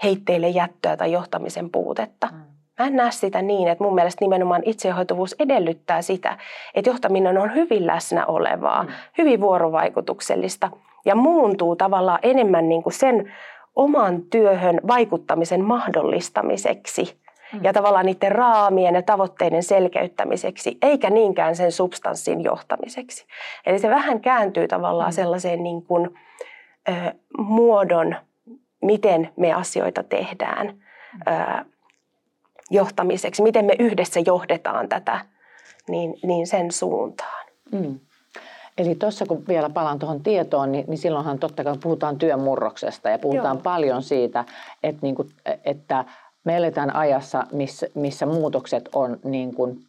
heitteille 0.04 0.50
jättöä 0.50 0.98
tai 0.98 1.12
johtamisen 1.12 1.70
puutetta. 1.70 2.28
Mm. 2.32 2.38
Mä 2.80 2.88
en 2.88 2.96
näe 2.96 3.12
sitä 3.12 3.42
niin, 3.42 3.68
että 3.68 3.84
mun 3.84 3.96
mielestä 3.96 4.26
nimenomaan 4.26 4.62
itsehoituvuus 4.66 5.36
edellyttää 5.40 6.02
sitä, 6.02 6.38
että 6.76 6.90
johtaminen 6.90 7.38
on 7.38 7.56
hyvin 7.56 7.88
läsnä 7.88 8.26
olevaa, 8.26 8.84
mm. 8.84 8.90
hyvin 9.18 9.42
vuorovaikutuksellista 9.42 10.70
ja 11.06 11.16
muuntuu 11.16 11.76
tavallaan 11.76 12.20
enemmän 12.22 12.70
niin 12.70 12.84
kuin 12.84 12.94
sen 12.94 13.34
oman 13.78 14.22
työhön 14.22 14.80
vaikuttamisen 14.88 15.64
mahdollistamiseksi 15.64 17.20
mm. 17.54 17.60
ja 17.64 17.74
tavallaan 17.74 18.06
niiden 18.06 18.32
raamien 18.32 18.96
ja 18.96 19.02
tavoitteiden 19.02 19.64
selkeyttämiseksi, 19.64 20.78
eikä 20.82 21.10
niinkään 21.10 21.56
sen 21.56 21.72
substanssin 21.72 22.44
johtamiseksi. 22.44 23.26
Eli 23.66 23.80
se 23.80 23.90
vähän 23.90 24.22
kääntyy 24.22 24.68
tavallaan 24.68 25.12
mm. 25.12 25.16
sellaiseen 25.16 25.64
niin 25.64 25.82
kuin, 25.84 26.10
ö, 26.90 27.14
muodon, 27.38 28.16
miten 28.82 29.30
me 29.36 29.54
asioita 29.54 30.04
tehdään 30.04 30.74
ö, 31.28 31.66
johtamiseksi, 32.70 33.44
miten 33.44 33.66
me 33.66 33.74
yhdessä 33.80 34.20
johdetaan 34.26 34.90
tätä, 34.90 35.20
niin, 35.90 36.14
niin 36.24 36.48
sen 36.48 36.72
suuntaan. 36.72 37.48
Mm. 37.72 38.00
Eli 38.78 38.96
tuossa 38.96 39.26
kun 39.26 39.44
vielä 39.48 39.70
palaan 39.70 40.00
tuohon 40.00 40.24
tietoon, 40.24 40.72
niin, 40.72 40.86
niin 40.88 40.98
silloinhan 40.98 41.40
totta 41.40 41.64
kai 41.64 41.78
puhutaan 41.84 42.18
työmurroksesta 42.18 43.10
ja 43.10 43.20
puhutaan 43.20 43.56
Joo. 43.56 43.64
paljon 43.64 44.04
siitä, 44.04 44.46
että, 44.84 45.00
niin 45.02 45.16
kuin, 45.16 45.30
että 45.66 46.06
me 46.44 46.58
eletään 46.58 46.96
ajassa, 46.96 47.44
missä, 47.52 47.88
missä 47.94 48.26
muutokset 48.26 48.90
on 48.96 49.20
niin 49.24 49.56
kuin 49.56 49.80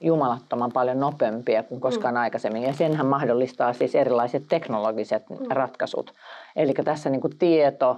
jumalattoman 0.00 0.72
paljon 0.72 1.00
nopeampia 1.00 1.62
kuin 1.62 1.80
koskaan 1.80 2.14
mm. 2.14 2.20
aikaisemmin. 2.20 2.62
Ja 2.62 2.72
senhän 2.72 3.06
mahdollistaa 3.06 3.72
siis 3.72 3.94
erilaiset 3.94 4.42
teknologiset 4.48 5.30
mm. 5.30 5.36
ratkaisut. 5.50 6.14
Eli 6.56 6.74
tässä 6.84 7.10
niin 7.10 7.20
kuin 7.20 7.38
tieto, 7.38 7.96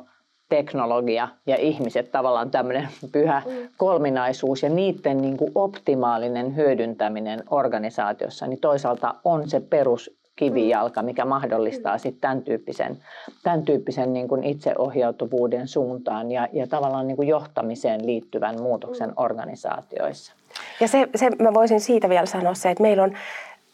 teknologia 0.48 1.28
ja 1.46 1.56
ihmiset 1.56 2.12
tavallaan 2.12 2.50
tämmöinen 2.50 2.88
pyhä 3.12 3.42
mm. 3.46 3.68
kolminaisuus 3.76 4.62
ja 4.62 4.68
niiden 4.68 5.22
niin 5.22 5.36
kuin 5.36 5.52
optimaalinen 5.54 6.56
hyödyntäminen 6.56 7.42
organisaatiossa, 7.50 8.46
niin 8.46 8.60
toisaalta 8.60 9.14
on 9.24 9.50
se 9.50 9.60
perus 9.60 10.19
kivijalka, 10.40 11.02
mikä 11.02 11.24
mahdollistaa 11.24 11.98
sitten 11.98 12.20
tämän 12.20 12.42
tyyppisen, 12.42 12.98
tämän 13.42 13.62
tyyppisen 13.62 14.12
niin 14.12 14.28
kuin 14.28 14.44
itseohjautuvuuden 14.44 15.68
suuntaan 15.68 16.32
ja, 16.32 16.48
ja 16.52 16.66
tavallaan 16.66 17.06
niin 17.06 17.16
kuin 17.16 17.28
johtamiseen 17.28 18.06
liittyvän 18.06 18.62
muutoksen 18.62 19.12
organisaatioissa. 19.16 20.32
Ja 20.80 20.88
se, 20.88 21.08
se, 21.14 21.30
mä 21.42 21.54
voisin 21.54 21.80
siitä 21.80 22.08
vielä 22.08 22.26
sanoa 22.26 22.54
se, 22.54 22.70
että 22.70 22.82
meillä 22.82 23.02
on 23.02 23.12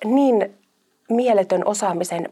niin 0.05 0.55
mieletön 1.09 1.63
osaamisen 1.65 2.29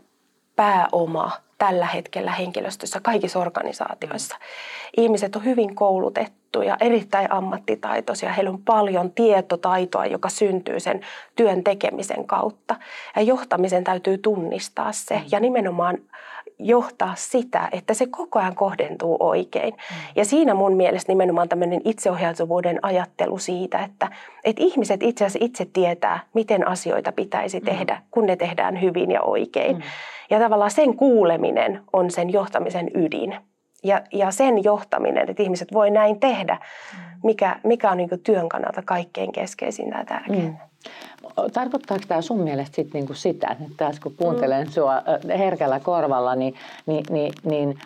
pääoma 0.57 1.31
tällä 1.59 1.87
hetkellä 1.87 2.33
henkilöstössä 2.33 3.01
kaikissa 3.01 3.39
organisaatioissa. 3.39 4.37
Ihmiset 4.97 5.37
on 5.37 5.45
hyvin 5.45 5.75
koulutettuja, 5.75 6.77
erittäin 6.81 7.33
ammattitaitoisia. 7.33 8.33
Heillä 8.33 8.51
on 8.51 8.63
paljon 8.63 9.11
tietotaitoa, 9.11 10.07
joka 10.07 10.29
syntyy 10.29 10.81
sen 10.81 11.01
työn 11.37 11.65
tekemisen 11.65 12.27
kautta. 12.27 12.77
Ja 13.17 13.23
johtamisen 13.23 13.85
täytyy 13.85 14.19
tunnistaa 14.19 14.93
se 14.93 15.23
ja 15.31 15.41
nimenomaan 15.41 15.99
johtaa 16.59 17.15
sitä, 17.17 17.69
että 17.73 17.95
se 17.95 18.07
koko 18.07 18.39
ajan 18.39 18.55
kohdentuu 18.55 19.17
oikein. 19.21 19.75
Mm. 19.75 19.97
Ja 20.17 20.25
siinä 20.25 20.55
mun 20.55 20.77
mielestä 20.77 21.13
nimenomaan 21.13 21.49
tämmöinen 21.49 21.81
itseohjautuvuuden 21.85 22.79
ajattelu 22.83 23.39
siitä, 23.39 23.79
että, 23.79 24.11
että 24.45 24.63
ihmiset 24.63 25.03
itse 25.03 25.25
asiassa 25.25 25.45
itse 25.47 25.67
tietää, 25.73 26.21
miten 26.35 26.69
asioita 26.69 27.13
pitäisi 27.13 27.61
mm. 27.61 27.65
tehdä, 27.65 28.03
kun 28.11 28.27
ne 28.27 28.37
tehdään 28.37 28.83
hyvin 28.83 29.11
ja 29.11 29.23
oikein. 29.23 29.77
Mm. 29.77 29.83
Ja 30.35 30.41
tavallaan 30.41 30.71
sen 30.71 30.97
kuuleminen 30.97 31.81
on 31.93 32.11
sen 32.11 32.33
johtamisen 32.33 32.91
ydin. 32.95 33.37
Ja, 33.85 34.03
ja 34.12 34.31
sen 34.31 34.64
johtaminen, 34.64 35.31
että 35.31 35.43
ihmiset 35.43 35.73
voi 35.73 35.91
näin 35.91 36.21
tehdä, 36.21 36.59
mikä, 37.23 37.57
mikä 37.64 37.91
on 37.91 37.97
niin 37.97 38.09
työn 38.25 38.49
kannalta 38.49 38.83
kaikkein 38.83 39.33
keskeisintä 39.33 39.99
ja 39.99 40.05
tärkeintä. 40.05 40.64
Mm. 40.64 41.50
Tarkoittaako 41.53 42.05
tämä 42.09 42.23
sun 42.23 42.41
mielestä 42.41 42.76
sit 42.76 42.95
niinku 42.95 43.14
sitä, 43.14 43.49
että 43.50 43.75
taas 43.76 44.00
kun 44.00 44.14
kuuntelen 44.17 44.67
mm. 44.67 44.71
sua 44.71 45.03
herkällä 45.38 45.81
korvalla, 45.81 46.35
niin, 46.35 46.55
niin, 46.87 47.05
niin, 47.11 47.33
niin 47.45 47.79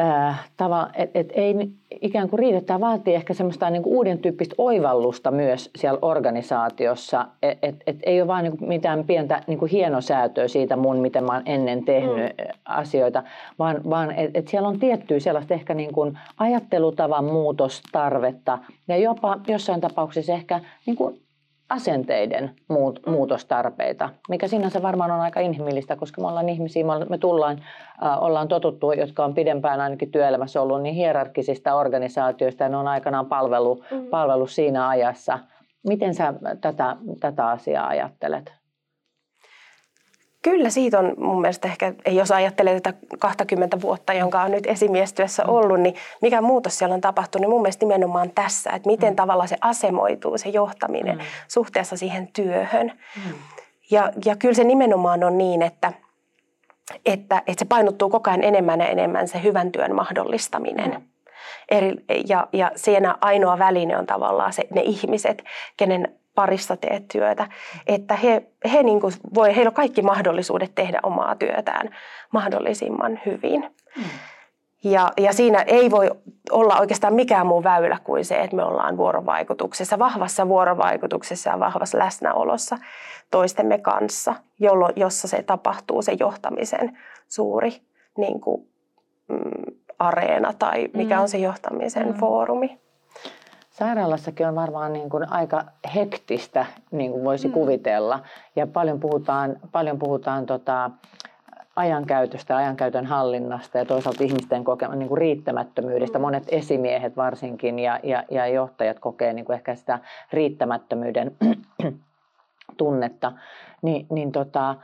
äh, 0.00 0.48
et, 0.94 1.10
et 1.14 1.32
ei 1.32 1.54
ikään 2.00 2.28
kuin 2.28 2.38
riitä. 2.38 2.60
Tämä 2.60 2.80
vaatii 2.80 3.14
ehkä 3.14 3.34
semmoista 3.34 3.70
niin 3.70 3.82
kuin 3.82 3.96
uuden 3.96 4.18
tyyppistä 4.18 4.54
oivallusta 4.58 5.30
myös 5.30 5.70
siellä 5.76 5.98
organisaatiossa. 6.02 7.26
Et, 7.42 7.58
et, 7.62 7.76
et 7.86 7.96
ei 8.02 8.20
ole 8.20 8.28
vain 8.28 8.42
niin 8.42 8.58
kuin 8.58 8.68
mitään 8.68 9.04
pientä 9.04 9.42
niin 9.46 9.58
kuin 9.58 9.70
hienosäätöä 9.70 10.48
siitä 10.48 10.76
mun, 10.76 10.96
miten 10.96 11.24
mä 11.24 11.32
oon 11.32 11.42
ennen 11.46 11.84
tehnyt 11.84 12.16
mm. 12.16 12.46
asioita, 12.64 13.22
vaan, 13.58 13.80
vaan 13.90 14.10
että 14.10 14.38
et 14.38 14.48
siellä 14.48 14.68
on 14.68 14.78
tiettyä 14.78 15.20
sellaista 15.20 15.54
ehkä 15.54 15.74
niin 15.74 15.92
kuin 15.92 16.18
ajattelutavan 16.38 17.24
muutostarvetta 17.24 18.58
ja 18.88 18.96
jopa 18.96 19.38
jossain 19.48 19.80
tapauksessa 19.80 20.32
ehkä 20.32 20.60
niin 20.86 20.96
kuin 20.96 21.23
asenteiden 21.68 22.50
muut, 22.68 23.00
muutostarpeita, 23.06 24.10
mikä 24.28 24.48
sinänsä 24.48 24.82
varmaan 24.82 25.10
on 25.10 25.20
aika 25.20 25.40
inhimillistä, 25.40 25.96
koska 25.96 26.20
me 26.20 26.28
ollaan 26.28 26.48
ihmisiä, 26.48 26.84
me 27.08 27.18
tullaan, 27.18 27.62
äh, 28.04 28.22
ollaan 28.22 28.48
totuttu, 28.48 28.92
jotka 28.92 29.24
on 29.24 29.34
pidempään 29.34 29.80
ainakin 29.80 30.10
työelämässä 30.10 30.62
ollut 30.62 30.82
niin 30.82 30.94
hierarkisista 30.94 31.74
organisaatioista 31.74 32.62
ja 32.62 32.68
ne 32.68 32.76
on 32.76 32.88
aikanaan 32.88 33.26
palvelu, 33.26 33.84
mm. 33.90 34.06
palvelu 34.06 34.46
siinä 34.46 34.88
ajassa. 34.88 35.38
Miten 35.86 36.14
sä 36.14 36.34
tätä, 36.60 36.96
tätä 37.20 37.48
asiaa 37.48 37.86
ajattelet? 37.86 38.63
Kyllä 40.44 40.70
siitä 40.70 40.98
on 40.98 41.14
mun 41.16 41.40
mielestä 41.40 41.68
ehkä, 41.68 41.92
jos 42.06 42.30
ajattelee 42.30 42.80
tätä 42.80 42.98
20 43.18 43.80
vuotta, 43.80 44.12
jonka 44.12 44.42
on 44.42 44.50
nyt 44.50 44.66
esimiestyössä 44.66 45.42
mm. 45.42 45.48
ollut, 45.48 45.80
niin 45.80 45.94
mikä 46.22 46.40
muutos 46.40 46.78
siellä 46.78 46.94
on 46.94 47.00
tapahtunut, 47.00 47.40
niin 47.40 47.50
mun 47.50 47.62
mielestä 47.62 47.86
nimenomaan 47.86 48.30
tässä, 48.34 48.70
että 48.70 48.88
miten 48.88 49.12
mm. 49.12 49.16
tavalla 49.16 49.46
se 49.46 49.56
asemoituu, 49.60 50.38
se 50.38 50.48
johtaminen 50.48 51.16
mm. 51.16 51.24
suhteessa 51.48 51.96
siihen 51.96 52.28
työhön. 52.32 52.92
Mm. 53.16 53.34
Ja, 53.90 54.12
ja 54.24 54.36
kyllä 54.36 54.54
se 54.54 54.64
nimenomaan 54.64 55.24
on 55.24 55.38
niin, 55.38 55.62
että, 55.62 55.92
että, 57.06 57.38
että 57.46 57.58
se 57.58 57.64
painottuu 57.64 58.10
koko 58.10 58.30
ajan 58.30 58.44
enemmän 58.44 58.80
ja 58.80 58.86
enemmän 58.86 59.28
se 59.28 59.42
hyvän 59.42 59.72
työn 59.72 59.94
mahdollistaminen. 59.94 60.90
Mm. 60.90 61.02
Eri, 61.68 61.94
ja, 62.28 62.48
ja 62.52 62.70
siinä 62.76 63.14
ainoa 63.20 63.58
väline 63.58 63.98
on 63.98 64.06
tavallaan 64.06 64.52
se, 64.52 64.64
ne 64.74 64.80
ihmiset, 64.80 65.44
kenen 65.76 66.14
parissa 66.34 66.76
teet 66.76 67.08
työtä, 67.08 67.48
että 67.86 68.16
he, 68.16 68.42
he 68.72 68.82
niin 68.82 69.00
kuin 69.00 69.12
voi, 69.34 69.56
heillä 69.56 69.68
on 69.68 69.74
kaikki 69.74 70.02
mahdollisuudet 70.02 70.74
tehdä 70.74 71.00
omaa 71.02 71.36
työtään 71.36 71.90
mahdollisimman 72.32 73.20
hyvin. 73.26 73.70
Mm. 73.96 74.02
Ja, 74.84 75.12
ja 75.16 75.32
siinä 75.32 75.62
ei 75.62 75.90
voi 75.90 76.10
olla 76.50 76.80
oikeastaan 76.80 77.14
mikään 77.14 77.46
muu 77.46 77.64
väylä 77.64 77.98
kuin 78.04 78.24
se, 78.24 78.40
että 78.40 78.56
me 78.56 78.64
ollaan 78.64 78.96
vuorovaikutuksessa, 78.96 79.98
vahvassa 79.98 80.48
vuorovaikutuksessa 80.48 81.50
ja 81.50 81.60
vahvassa 81.60 81.98
läsnäolossa 81.98 82.78
toistemme 83.30 83.78
kanssa, 83.78 84.34
jolloin, 84.58 84.92
jossa 84.96 85.28
se 85.28 85.42
tapahtuu 85.42 86.02
se 86.02 86.16
johtamisen 86.20 86.98
suuri 87.28 87.82
niin 88.18 88.40
kuin, 88.40 88.68
mm, 89.28 89.74
areena 89.98 90.52
tai 90.52 90.88
mikä 90.94 91.16
mm. 91.16 91.22
on 91.22 91.28
se 91.28 91.38
johtamisen 91.38 92.06
mm. 92.06 92.14
foorumi. 92.14 92.83
Sairaalassakin 93.74 94.46
on 94.46 94.54
varmaan 94.54 94.92
niin 94.92 95.10
kuin 95.10 95.32
aika 95.32 95.64
hektistä, 95.94 96.66
niin 96.90 97.10
kuin 97.10 97.24
voisi 97.24 97.48
mm. 97.48 97.54
kuvitella. 97.54 98.20
Ja 98.56 98.66
paljon 98.66 99.00
puhutaan, 99.00 99.56
paljon 99.72 99.98
puhutaan 99.98 100.46
tota, 100.46 100.90
ajankäytöstä, 101.76 102.56
ajankäytön 102.56 103.06
hallinnasta 103.06 103.78
ja 103.78 103.84
toisaalta 103.84 104.24
ihmisten 104.24 104.64
kokemaan 104.64 104.98
niin 104.98 105.08
kuin 105.08 105.18
riittämättömyydestä. 105.18 106.18
Mm. 106.18 106.22
Monet 106.22 106.44
esimiehet 106.48 107.16
varsinkin 107.16 107.78
ja, 107.78 108.00
ja, 108.02 108.24
ja 108.30 108.46
johtajat 108.46 108.98
kokee 108.98 109.32
niin 109.32 109.44
kuin 109.44 109.54
ehkä 109.54 109.74
sitä 109.74 109.98
riittämättömyyden 110.32 111.36
tunnetta. 112.76 113.32
Ni, 113.82 114.06
niin 114.10 114.32
tota, 114.32 114.74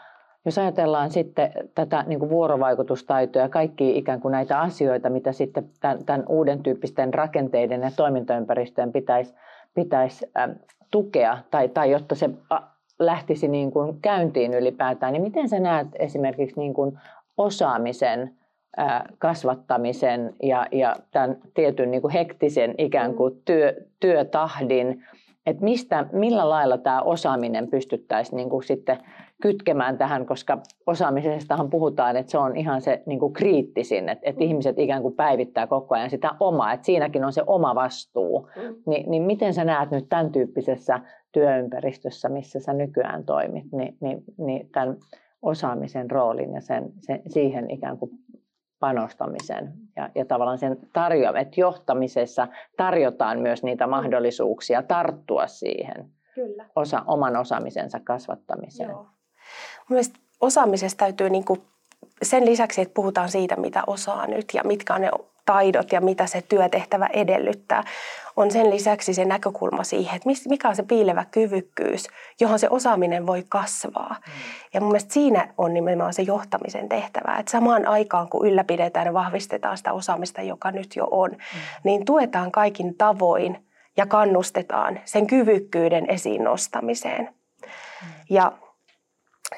jos 0.44 0.58
ajatellaan 0.58 1.10
sitten 1.10 1.52
tätä 1.74 2.04
niin 2.06 2.18
kuin 2.18 2.30
vuorovaikutustaitoja, 2.30 3.48
kaikki 3.48 3.98
ikään 3.98 4.20
kuin 4.20 4.32
näitä 4.32 4.60
asioita, 4.60 5.10
mitä 5.10 5.32
sitten 5.32 5.70
tämän, 5.80 6.04
tämän 6.04 6.24
uuden 6.28 6.62
tyyppisten 6.62 7.14
rakenteiden 7.14 7.82
ja 7.82 7.90
toimintaympäristöjen 7.96 8.92
pitäisi, 8.92 9.34
pitäisi 9.74 10.26
äh, 10.38 10.50
tukea, 10.90 11.38
tai, 11.50 11.68
tai 11.68 11.90
jotta 11.90 12.14
se 12.14 12.30
lähtisi 12.98 13.48
niin 13.48 13.70
kuin 13.70 14.00
käyntiin 14.02 14.54
ylipäätään, 14.54 15.12
niin 15.12 15.22
miten 15.22 15.48
sä 15.48 15.60
näet 15.60 15.88
esimerkiksi 15.98 16.60
niin 16.60 16.74
kuin 16.74 16.98
osaamisen 17.36 18.34
äh, 18.80 19.02
kasvattamisen 19.18 20.34
ja, 20.42 20.66
ja 20.72 20.96
tämän 21.10 21.36
tietyn 21.54 21.90
niin 21.90 22.02
kuin 22.02 22.12
hektisen 22.12 22.74
ikään 22.78 23.14
kuin 23.14 23.42
työ, 23.44 23.74
työtahdin, 24.00 25.04
että 25.46 25.64
mistä, 25.64 26.06
millä 26.12 26.48
lailla 26.48 26.78
tämä 26.78 27.02
osaaminen 27.02 27.68
pystyttäisiin 27.68 28.36
niin 28.36 28.50
kuin 28.50 28.62
sitten 28.62 28.98
kytkemään 29.40 29.98
tähän, 29.98 30.26
koska 30.26 30.58
osaamisestahan 30.86 31.70
puhutaan, 31.70 32.16
että 32.16 32.32
se 32.32 32.38
on 32.38 32.56
ihan 32.56 32.80
se 32.80 33.02
niin 33.06 33.18
kuin 33.18 33.32
kriittisin, 33.32 34.08
että, 34.08 34.30
että 34.30 34.44
ihmiset 34.44 34.78
ikään 34.78 35.02
kuin 35.02 35.14
päivittää 35.14 35.66
koko 35.66 35.94
ajan 35.94 36.10
sitä 36.10 36.30
omaa, 36.40 36.72
että 36.72 36.86
siinäkin 36.86 37.24
on 37.24 37.32
se 37.32 37.42
oma 37.46 37.74
vastuu. 37.74 38.48
Mm. 38.56 38.74
Ni, 38.86 39.04
niin 39.06 39.22
miten 39.22 39.54
sä 39.54 39.64
näet 39.64 39.90
nyt 39.90 40.08
tämän 40.08 40.32
tyyppisessä 40.32 41.00
työympäristössä, 41.32 42.28
missä 42.28 42.60
sä 42.60 42.72
nykyään 42.72 43.24
toimit, 43.24 43.72
niin, 43.72 43.96
niin, 44.00 44.24
niin 44.38 44.70
tämän 44.72 44.96
osaamisen 45.42 46.10
roolin 46.10 46.54
ja 46.54 46.60
sen, 46.60 46.92
sen, 47.00 47.22
siihen 47.26 47.70
ikään 47.70 47.98
kuin 47.98 48.10
panostamisen 48.80 49.72
ja, 49.96 50.10
ja 50.14 50.24
tavallaan 50.24 50.58
sen 50.58 50.78
tarjoamaan, 50.92 51.42
että 51.42 51.60
johtamisessa 51.60 52.48
tarjotaan 52.76 53.40
myös 53.40 53.62
niitä 53.62 53.86
mahdollisuuksia 53.86 54.82
tarttua 54.82 55.46
siihen 55.46 56.10
Kyllä. 56.34 56.66
Osa, 56.76 57.02
oman 57.06 57.36
osaamisensa 57.36 58.00
kasvattamiseen. 58.04 58.90
Joo. 58.90 59.06
Mielestäni 59.90 60.24
osaamisessa 60.40 60.98
täytyy 60.98 61.30
niin 61.30 61.44
kuin 61.44 61.62
sen 62.22 62.46
lisäksi, 62.46 62.80
että 62.80 62.94
puhutaan 62.94 63.28
siitä, 63.28 63.56
mitä 63.56 63.82
osaa 63.86 64.26
nyt 64.26 64.46
ja 64.54 64.62
mitkä 64.64 64.94
on 64.94 65.00
ne 65.00 65.10
taidot 65.46 65.92
ja 65.92 66.00
mitä 66.00 66.26
se 66.26 66.42
työtehtävä 66.42 67.06
edellyttää, 67.06 67.84
on 68.36 68.50
sen 68.50 68.70
lisäksi 68.70 69.14
se 69.14 69.24
näkökulma 69.24 69.84
siihen, 69.84 70.16
että 70.16 70.28
mikä 70.48 70.68
on 70.68 70.76
se 70.76 70.82
piilevä 70.82 71.24
kyvykkyys, 71.30 72.06
johon 72.40 72.58
se 72.58 72.66
osaaminen 72.70 73.26
voi 73.26 73.44
kasvaa. 73.48 74.16
Mm. 74.26 74.32
Ja 74.74 74.80
mun 74.80 74.88
mielestä 74.88 75.14
siinä 75.14 75.54
on 75.58 75.74
nimenomaan 75.74 76.14
se 76.14 76.22
johtamisen 76.22 76.88
tehtävä, 76.88 77.36
että 77.38 77.52
samaan 77.52 77.86
aikaan 77.86 78.28
kun 78.28 78.46
ylläpidetään 78.46 79.06
ja 79.06 79.14
vahvistetaan 79.14 79.76
sitä 79.76 79.92
osaamista, 79.92 80.42
joka 80.42 80.70
nyt 80.70 80.96
jo 80.96 81.08
on, 81.10 81.30
mm. 81.30 81.36
niin 81.84 82.04
tuetaan 82.04 82.52
kaikin 82.52 82.94
tavoin 82.94 83.66
ja 83.96 84.06
kannustetaan 84.06 85.00
sen 85.04 85.26
kyvykkyyden 85.26 86.10
esiin 86.10 86.44
nostamiseen. 86.44 87.28
Mm. 87.62 87.68
Ja 88.30 88.52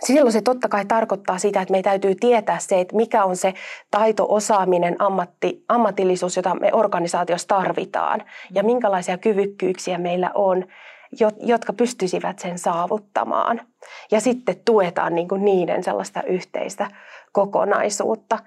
silloin 0.01 0.33
se 0.33 0.41
totta 0.41 0.69
kai 0.69 0.85
tarkoittaa 0.85 1.39
sitä, 1.39 1.61
että 1.61 1.73
meidän 1.73 1.91
täytyy 1.91 2.15
tietää 2.15 2.59
se, 2.59 2.81
että 2.81 2.97
mikä 2.97 3.25
on 3.25 3.37
se 3.37 3.55
taito, 3.91 4.27
osaaminen, 4.29 4.97
ammatti, 4.99 5.65
ammatillisuus, 5.69 6.37
jota 6.37 6.55
me 6.55 6.71
organisaatiossa 6.73 7.49
tarvitaan 7.49 8.23
ja 8.55 8.63
minkälaisia 8.63 9.19
kyvykkyyksiä 9.19 9.99
meillä 9.99 10.31
on, 10.35 10.65
jotka 11.41 11.73
pystyisivät 11.73 12.39
sen 12.39 12.59
saavuttamaan. 12.59 13.61
Ja 14.11 14.21
sitten 14.21 14.57
tuetaan 14.65 15.15
niin 15.15 15.29
kuin 15.29 15.45
niiden 15.45 15.85
sellaista 15.85 16.23
yhteistä 16.23 16.91
kokonaisuutta. 17.33 18.39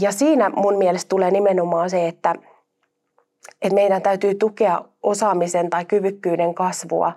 Ja 0.00 0.12
siinä 0.12 0.50
mun 0.50 0.78
mielestä 0.78 1.08
tulee 1.08 1.30
nimenomaan 1.30 1.90
se, 1.90 2.08
että, 2.08 2.34
että 3.62 3.74
meidän 3.74 4.02
täytyy 4.02 4.34
tukea 4.34 4.84
osaamisen 5.02 5.70
tai 5.70 5.84
kyvykkyyden 5.84 6.54
kasvua 6.54 7.12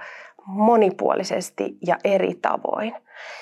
monipuolisesti 0.45 1.77
ja 1.87 1.97
eri 2.03 2.35
tavoin. 2.41 2.95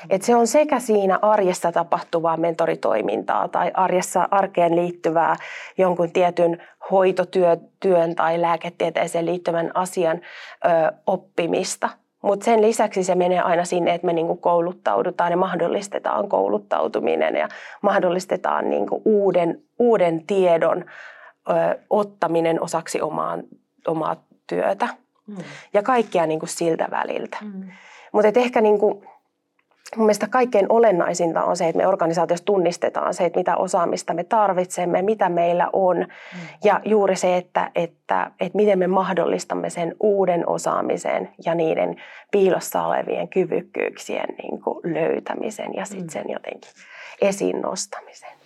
Et 0.09 0.21
se 0.21 0.35
on 0.35 0.47
sekä 0.47 0.79
siinä 0.79 1.19
arjessa 1.21 1.71
tapahtuvaa 1.71 2.37
mentoritoimintaa 2.37 3.47
tai 3.47 3.71
arjessa 3.73 4.27
arkeen 4.31 4.75
liittyvää 4.75 5.35
jonkun 5.77 6.11
tietyn 6.11 6.63
hoitotyön 6.91 8.15
tai 8.15 8.41
lääketieteeseen 8.41 9.25
liittyvän 9.25 9.71
asian 9.73 10.17
ö, 10.17 10.69
oppimista. 11.07 11.89
Mutta 12.21 12.45
sen 12.45 12.61
lisäksi 12.61 13.03
se 13.03 13.15
menee 13.15 13.39
aina 13.39 13.65
sinne, 13.65 13.93
että 13.93 14.07
me 14.07 14.13
niinku 14.13 14.35
kouluttaudutaan 14.35 15.31
ja 15.31 15.37
mahdollistetaan 15.37 16.29
kouluttautuminen 16.29 17.35
ja 17.35 17.47
mahdollistetaan 17.81 18.69
niinku 18.69 19.01
uuden, 19.05 19.61
uuden 19.79 20.25
tiedon 20.27 20.85
ö, 21.49 21.79
ottaminen 21.89 22.61
osaksi 22.61 23.01
omaan, 23.01 23.43
omaa 23.87 24.15
työtä. 24.47 25.02
Mm. 25.27 25.35
Ja 25.73 25.83
kaikkea 25.83 26.25
niin 26.25 26.39
kuin 26.39 26.49
siltä 26.49 26.87
väliltä. 26.91 27.37
Mm. 27.41 27.63
Mutta 28.11 28.39
ehkä 28.39 28.61
niin 28.61 28.79
kuin, 28.79 29.07
mun 29.95 30.05
mielestä 30.05 30.27
kaikkein 30.27 30.65
olennaisinta 30.69 31.43
on 31.43 31.57
se, 31.57 31.67
että 31.67 31.77
me 31.77 31.87
organisaatiossa 31.87 32.45
tunnistetaan 32.45 33.13
se, 33.13 33.25
että 33.25 33.39
mitä 33.39 33.57
osaamista 33.57 34.13
me 34.13 34.23
tarvitsemme, 34.23 35.01
mitä 35.01 35.29
meillä 35.29 35.69
on. 35.73 35.97
Mm. 35.97 36.39
Ja 36.63 36.81
juuri 36.85 37.15
se, 37.15 37.37
että, 37.37 37.71
että, 37.75 38.31
että 38.39 38.57
miten 38.57 38.79
me 38.79 38.87
mahdollistamme 38.87 39.69
sen 39.69 39.95
uuden 39.99 40.49
osaamisen 40.49 41.29
ja 41.45 41.55
niiden 41.55 41.95
piilossa 42.31 42.85
olevien 42.85 43.27
kyvykkyyksien 43.27 44.35
niin 44.37 44.61
kuin 44.61 44.93
löytämisen 44.93 45.73
ja 45.73 45.85
sitten 45.85 46.07
mm. 46.07 46.09
sen 46.09 46.25
jotenkin 46.29 46.71
esiin 47.21 47.61
nostamisen. 47.61 48.42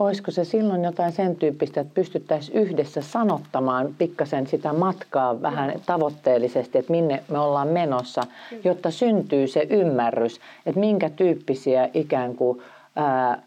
Olisiko 0.00 0.30
se 0.30 0.44
silloin 0.44 0.84
jotain 0.84 1.12
sen 1.12 1.36
tyyppistä, 1.36 1.80
että 1.80 1.94
pystyttäisiin 1.94 2.58
yhdessä 2.58 3.00
sanottamaan 3.00 3.94
pikkasen 3.98 4.46
sitä 4.46 4.72
matkaa 4.72 5.42
vähän 5.42 5.72
tavoitteellisesti, 5.86 6.78
että 6.78 6.90
minne 6.92 7.22
me 7.28 7.38
ollaan 7.38 7.68
menossa, 7.68 8.22
jotta 8.64 8.90
syntyy 8.90 9.46
se 9.46 9.66
ymmärrys, 9.70 10.40
että 10.66 10.80
minkä 10.80 11.10
tyyppisiä 11.10 11.88
ikään 11.94 12.34
kuin 12.34 12.62
ää, 12.96 13.42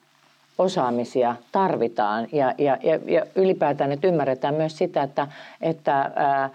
osaamisia 0.58 1.36
tarvitaan 1.51 2.27
ja, 2.31 2.53
ja, 2.58 2.77
ja, 2.84 2.99
ja 3.05 3.25
ylipäätään, 3.36 3.91
että 3.91 4.08
ymmärretään 4.08 4.55
myös 4.55 4.77
sitä, 4.77 5.03
että, 5.03 5.27
että 5.62 6.12
ää, 6.15 6.49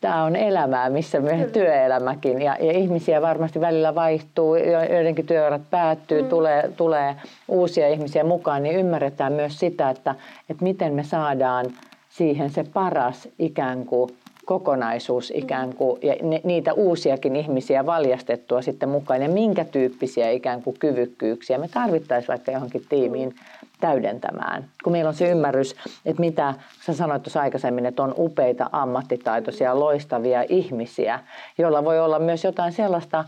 tämä 0.00 0.24
on 0.24 0.36
elämää, 0.36 0.90
missä 0.90 1.20
myös 1.20 1.52
työelämäkin 1.52 2.42
ja, 2.42 2.56
ja 2.60 2.72
ihmisiä 2.72 3.22
varmasti 3.22 3.60
välillä 3.60 3.94
vaihtuu, 3.94 4.56
joidenkin 4.90 5.26
työurat 5.26 5.62
päättyy, 5.70 6.22
mm. 6.22 6.28
tulee, 6.28 6.70
tulee 6.76 7.16
uusia 7.48 7.88
ihmisiä 7.88 8.24
mukaan, 8.24 8.62
niin 8.62 8.76
ymmärretään 8.76 9.32
myös 9.32 9.58
sitä, 9.58 9.90
että, 9.90 10.14
että 10.50 10.64
miten 10.64 10.94
me 10.94 11.04
saadaan 11.04 11.66
siihen 12.08 12.50
se 12.50 12.64
paras 12.64 13.28
ikään 13.38 13.84
kuin 13.84 14.10
kokonaisuus 14.50 15.32
ikään 15.36 15.74
kuin, 15.74 15.98
ja 16.02 16.14
ne, 16.22 16.40
niitä 16.44 16.72
uusiakin 16.72 17.36
ihmisiä 17.36 17.86
valjastettua 17.86 18.62
sitten 18.62 18.88
mukaan, 18.88 19.22
ja 19.22 19.28
minkä 19.28 19.64
tyyppisiä 19.64 20.30
ikään 20.30 20.62
kuin 20.62 20.78
kyvykkyyksiä 20.78 21.58
me 21.58 21.68
tarvittaisiin 21.68 22.28
vaikka 22.28 22.52
johonkin 22.52 22.84
tiimiin 22.88 23.34
täydentämään. 23.80 24.64
Kun 24.84 24.92
meillä 24.92 25.08
on 25.08 25.14
se 25.14 25.30
ymmärrys, 25.30 25.76
että 26.06 26.20
mitä 26.20 26.54
sä 26.86 26.92
sanoit 26.92 27.22
tuossa 27.22 27.40
aikaisemmin, 27.40 27.86
että 27.86 28.02
on 28.02 28.14
upeita 28.18 28.70
ammattitaitoisia, 28.72 29.80
loistavia 29.80 30.44
ihmisiä, 30.48 31.20
joilla 31.58 31.84
voi 31.84 32.00
olla 32.00 32.18
myös 32.18 32.44
jotain 32.44 32.72
sellaista 32.72 33.24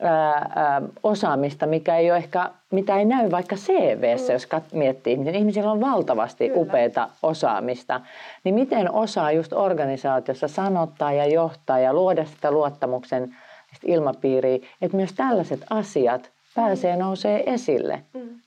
ää, 0.00 0.82
osaamista, 1.02 1.66
mikä 1.66 1.96
ei 1.96 2.10
ole 2.10 2.18
ehkä, 2.18 2.50
mitä 2.70 2.96
ei 2.96 3.04
näy 3.04 3.30
vaikka 3.30 3.56
CVssä, 3.56 4.32
mm. 4.32 4.32
jos 4.32 4.46
kat, 4.46 4.72
miettii 4.72 5.12
ihmisiä. 5.12 5.32
Ihmisillä 5.32 5.70
on 5.70 5.80
valtavasti 5.80 6.48
Kyllä. 6.48 6.60
upeita 6.60 7.08
osaamista. 7.22 8.00
Niin 8.44 8.54
miten 8.54 8.92
osaa 8.92 9.32
just 9.32 9.52
organisaatiossa 9.52 10.48
sanottaa 10.48 11.12
ja 11.12 11.26
johtaa 11.26 11.78
ja 11.78 11.92
luoda 11.92 12.24
sitä 12.24 12.50
luottamuksen 12.50 13.36
ilmapiiriä, 13.84 14.58
että 14.82 14.96
myös 14.96 15.12
tällaiset 15.12 15.60
asiat 15.70 16.30
pääsee 16.54 16.96
nousee 16.96 17.42
esille. 17.46 18.02
Mm. 18.14 18.40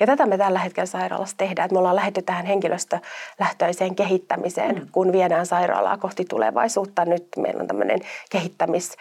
Ja 0.00 0.06
tätä 0.06 0.26
me 0.26 0.38
tällä 0.38 0.58
hetkellä 0.58 0.86
sairaalassa 0.86 1.36
tehdään, 1.36 1.66
että 1.66 1.74
me 1.74 1.78
ollaan 1.78 1.96
lähdetty 1.96 2.22
tähän 2.22 2.46
henkilöstölähtöiseen 2.46 3.94
kehittämiseen, 3.94 4.74
mm. 4.74 4.88
kun 4.92 5.12
viedään 5.12 5.46
sairaalaa 5.46 5.96
kohti 5.96 6.24
tulevaisuutta. 6.24 7.04
Nyt 7.04 7.28
meillä 7.36 7.60
on 7.60 7.66
tämmöinen 7.66 8.00
kehittämis 8.30 8.96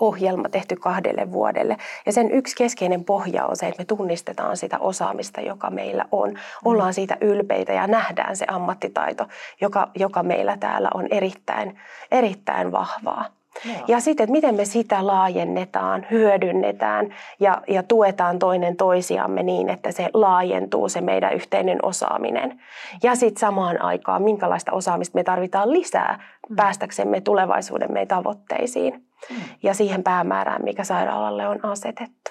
ohjelma 0.00 0.48
tehty 0.48 0.76
kahdelle 0.76 1.32
vuodelle. 1.32 1.76
Ja 2.06 2.12
sen 2.12 2.30
yksi 2.30 2.56
keskeinen 2.56 3.04
pohja 3.04 3.46
on 3.46 3.56
se, 3.56 3.66
että 3.66 3.80
me 3.80 3.84
tunnistetaan 3.84 4.56
sitä 4.56 4.78
osaamista, 4.78 5.40
joka 5.40 5.70
meillä 5.70 6.04
on. 6.12 6.30
Mm. 6.30 6.36
Ollaan 6.64 6.94
siitä 6.94 7.16
ylpeitä 7.20 7.72
ja 7.72 7.86
nähdään 7.86 8.36
se 8.36 8.44
ammattitaito, 8.48 9.26
joka, 9.60 9.90
joka 9.94 10.22
meillä 10.22 10.56
täällä 10.56 10.88
on 10.94 11.06
erittäin, 11.10 11.78
erittäin 12.10 12.72
vahvaa. 12.72 13.41
Joo. 13.64 13.84
Ja 13.88 14.00
sitten, 14.00 14.24
että 14.24 14.32
miten 14.32 14.54
me 14.54 14.64
sitä 14.64 15.06
laajennetaan, 15.06 16.06
hyödynnetään 16.10 17.14
ja, 17.40 17.62
ja 17.68 17.82
tuetaan 17.82 18.38
toinen 18.38 18.76
toisiamme 18.76 19.42
niin, 19.42 19.68
että 19.68 19.92
se 19.92 20.10
laajentuu 20.14 20.88
se 20.88 21.00
meidän 21.00 21.34
yhteinen 21.34 21.78
osaaminen. 21.84 22.60
Ja 23.02 23.14
sitten 23.14 23.40
samaan 23.40 23.82
aikaan, 23.82 24.22
minkälaista 24.22 24.72
osaamista 24.72 25.18
me 25.18 25.24
tarvitaan 25.24 25.72
lisää 25.72 26.24
mm. 26.48 26.56
päästäksemme 26.56 27.20
tulevaisuuden 27.20 27.92
meidän 27.92 28.08
tavoitteisiin 28.08 28.94
mm. 29.30 29.36
ja 29.62 29.74
siihen 29.74 30.02
päämäärään, 30.02 30.64
mikä 30.64 30.84
sairaalalle 30.84 31.48
on 31.48 31.64
asetettu. 31.64 32.30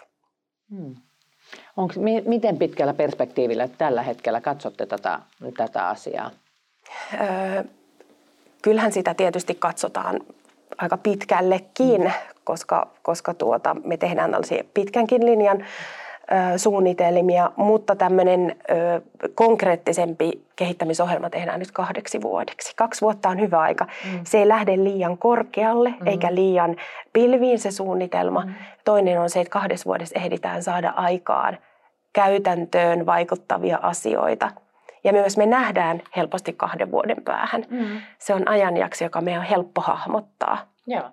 Mm. 0.69 0.95
Onko, 1.77 1.93
miten 2.25 2.57
pitkällä 2.57 2.93
perspektiivillä 2.93 3.67
tällä 3.67 4.01
hetkellä 4.03 4.41
katsotte 4.41 4.85
tätä, 4.85 5.19
tätä 5.57 5.87
asiaa? 5.87 6.31
Öö, 7.13 7.63
kyllähän 8.61 8.91
sitä 8.91 9.13
tietysti 9.13 9.55
katsotaan 9.55 10.19
aika 10.77 10.97
pitkällekin, 10.97 12.01
mm. 12.01 12.11
koska, 12.43 12.87
koska 13.01 13.33
tuota, 13.33 13.75
me 13.83 13.97
tehdään 13.97 14.31
tällaisia 14.31 14.63
pitkänkin 14.73 15.25
linjan 15.25 15.61
ö, 15.61 16.57
suunnitelmia, 16.57 17.51
mutta 17.55 17.95
tämmöinen 17.95 18.55
ö, 18.69 19.01
konkreettisempi 19.35 20.45
kehittämisohjelma 20.55 21.29
tehdään 21.29 21.59
nyt 21.59 21.71
kahdeksi 21.71 22.21
vuodeksi. 22.21 22.73
Kaksi 22.75 23.01
vuotta 23.01 23.29
on 23.29 23.39
hyvä 23.39 23.59
aika. 23.59 23.85
Mm. 23.85 24.19
Se 24.23 24.37
ei 24.37 24.47
lähde 24.47 24.77
liian 24.77 25.17
korkealle 25.17 25.89
mm. 25.89 26.07
eikä 26.07 26.35
liian 26.35 26.75
pilviin 27.13 27.59
se 27.59 27.71
suunnitelma. 27.71 28.45
Mm. 28.45 28.53
Toinen 28.85 29.21
on 29.21 29.29
se, 29.29 29.39
että 29.39 29.51
kahdessa 29.51 29.85
vuodessa 29.85 30.19
ehditään 30.19 30.63
saada 30.63 30.89
aikaan 30.89 31.57
käytäntöön 32.13 33.05
vaikuttavia 33.05 33.79
asioita– 33.81 34.51
ja 35.03 35.13
myös 35.13 35.37
me 35.37 35.45
nähdään 35.45 36.01
helposti 36.15 36.53
kahden 36.53 36.91
vuoden 36.91 37.23
päähän. 37.23 37.65
Mm. 37.69 38.01
Se 38.19 38.33
on 38.33 38.47
ajanjakso, 38.47 39.03
joka 39.03 39.21
meidän 39.21 39.41
on 39.41 39.47
helppo 39.47 39.81
hahmottaa. 39.81 40.57
Joo. 40.87 41.03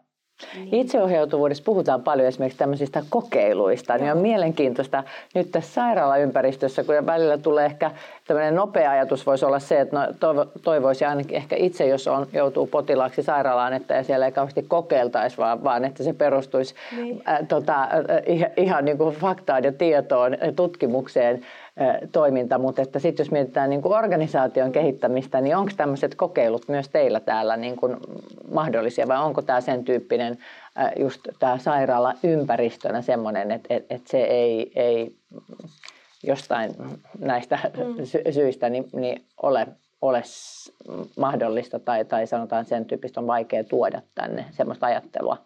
Niin. 0.54 0.74
Itseohjautuvuudessa 0.74 1.64
puhutaan 1.64 2.02
paljon 2.02 2.28
esimerkiksi 2.28 2.58
tämmöisistä 2.58 3.02
kokeiluista, 3.10 3.98
niin 3.98 4.12
on 4.12 4.18
mielenkiintoista 4.18 5.04
nyt 5.34 5.50
tässä 5.50 5.72
sairaalaympäristössä, 5.72 6.84
kun 6.84 7.06
välillä 7.06 7.38
tulee 7.38 7.66
ehkä 7.66 7.90
tämmöinen 8.26 8.54
nopea 8.54 8.90
ajatus 8.90 9.26
voisi 9.26 9.44
olla 9.44 9.58
se, 9.58 9.80
että 9.80 9.98
no, 9.98 10.12
toivo, 10.20 10.44
toivoisi 10.62 11.04
ainakin 11.04 11.36
ehkä 11.36 11.56
itse, 11.56 11.86
jos 11.86 12.08
on, 12.08 12.26
joutuu 12.32 12.66
potilaaksi 12.66 13.22
sairaalaan, 13.22 13.72
että 13.72 14.02
siellä 14.02 14.26
ei 14.26 14.32
kauheasti 14.32 14.62
kokeiltaisi, 14.62 15.36
vaan, 15.36 15.64
vaan 15.64 15.84
että 15.84 16.02
se 16.02 16.12
perustuisi 16.12 16.74
niin. 16.96 17.22
äh, 17.28 17.38
tota, 17.48 17.82
äh, 17.82 17.88
ihan, 18.26 18.50
ihan 18.56 18.84
niin 18.84 18.98
kuin 18.98 19.16
faktaan 19.16 19.64
ja 19.64 19.72
tietoon, 19.72 20.36
tutkimukseen 20.56 21.40
toiminta, 22.12 22.58
mutta 22.58 22.82
että 22.82 22.98
sitten 22.98 23.24
jos 23.24 23.30
mietitään 23.30 23.70
niin 23.70 23.82
kuin 23.82 23.98
organisaation 23.98 24.72
kehittämistä, 24.72 25.40
niin 25.40 25.56
onko 25.56 25.72
tämmöiset 25.76 26.14
kokeilut 26.14 26.68
myös 26.68 26.88
teillä 26.88 27.20
täällä 27.20 27.56
niin 27.56 27.76
kuin 27.76 27.96
mahdollisia 28.50 29.08
vai 29.08 29.18
onko 29.18 29.42
tämä 29.42 29.60
sen 29.60 29.84
tyyppinen 29.84 30.38
just 30.98 31.20
tämä 31.38 31.58
sairaala 31.58 32.14
ympäristönä 32.22 33.02
semmoinen, 33.02 33.50
että, 33.50 33.74
että, 33.74 33.94
että 33.94 34.10
se 34.10 34.18
ei, 34.18 34.72
ei 34.74 35.16
jostain 36.22 36.70
näistä 37.18 37.58
mm. 37.76 38.04
sy- 38.04 38.22
syistä 38.30 38.68
niin, 38.68 38.88
niin 38.92 39.24
ole, 39.42 39.66
ole 40.02 40.22
mahdollista 41.16 41.78
tai, 41.78 42.04
tai 42.04 42.26
sanotaan 42.26 42.64
sen 42.64 42.84
tyyppistä 42.84 43.20
on 43.20 43.26
vaikea 43.26 43.64
tuoda 43.64 44.02
tänne 44.14 44.44
semmoista 44.50 44.86
ajattelua. 44.86 45.36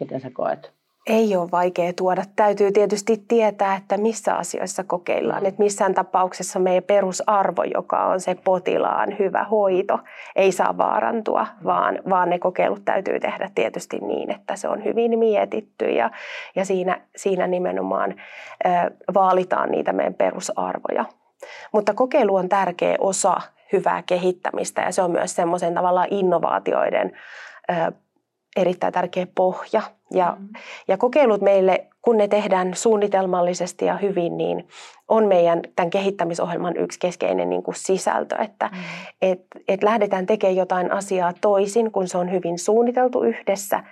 Miten 0.00 0.20
sä 0.20 0.30
koet? 0.30 0.72
Ei 1.06 1.36
ole 1.36 1.50
vaikea 1.50 1.92
tuoda. 1.92 2.22
Täytyy 2.36 2.72
tietysti 2.72 3.24
tietää, 3.28 3.76
että 3.76 3.96
missä 3.96 4.34
asioissa 4.34 4.84
kokeillaan. 4.84 5.46
Että 5.46 5.62
missään 5.62 5.94
tapauksessa 5.94 6.58
meidän 6.58 6.82
perusarvo, 6.82 7.62
joka 7.62 8.04
on 8.06 8.20
se 8.20 8.34
potilaan 8.34 9.18
hyvä 9.18 9.44
hoito, 9.44 9.98
ei 10.36 10.52
saa 10.52 10.78
vaarantua, 10.78 11.46
vaan, 11.64 11.98
vaan 12.10 12.30
ne 12.30 12.38
kokeilut 12.38 12.84
täytyy 12.84 13.20
tehdä 13.20 13.50
tietysti 13.54 13.98
niin, 13.98 14.30
että 14.30 14.56
se 14.56 14.68
on 14.68 14.84
hyvin 14.84 15.18
mietitty 15.18 15.90
ja, 15.90 16.10
ja 16.56 16.64
siinä, 16.64 17.00
siinä 17.16 17.46
nimenomaan 17.46 18.14
ö, 18.66 18.68
vaalitaan 19.14 19.70
niitä 19.70 19.92
meidän 19.92 20.14
perusarvoja. 20.14 21.04
Mutta 21.72 21.94
kokeilu 21.94 22.34
on 22.34 22.48
tärkeä 22.48 22.96
osa 23.00 23.36
hyvää 23.72 24.02
kehittämistä 24.02 24.82
ja 24.82 24.92
se 24.92 25.02
on 25.02 25.10
myös 25.10 25.36
semmoisen 25.36 25.74
tavalla 25.74 26.06
innovaatioiden 26.10 27.12
ö, 27.70 27.92
erittäin 28.56 28.92
tärkeä 28.92 29.26
pohja. 29.34 29.82
Ja, 30.14 30.36
mm. 30.38 30.48
ja 30.88 30.96
kokeilut 30.96 31.40
meille, 31.40 31.86
kun 32.02 32.16
ne 32.16 32.28
tehdään 32.28 32.74
suunnitelmallisesti 32.74 33.84
ja 33.84 33.96
hyvin, 33.96 34.36
niin 34.36 34.68
on 35.08 35.26
meidän 35.26 35.60
tämän 35.76 35.90
kehittämisohjelman 35.90 36.76
yksi 36.76 36.98
keskeinen 36.98 37.50
niin 37.50 37.62
kuin 37.62 37.74
sisältö, 37.74 38.36
että 38.36 38.70
mm. 38.72 38.78
et, 39.22 39.40
et 39.68 39.82
lähdetään 39.82 40.26
tekemään 40.26 40.56
jotain 40.56 40.92
asiaa 40.92 41.32
toisin, 41.40 41.92
kun 41.92 42.08
se 42.08 42.18
on 42.18 42.32
hyvin 42.32 42.58
suunniteltu 42.58 43.22
yhdessä 43.22 43.84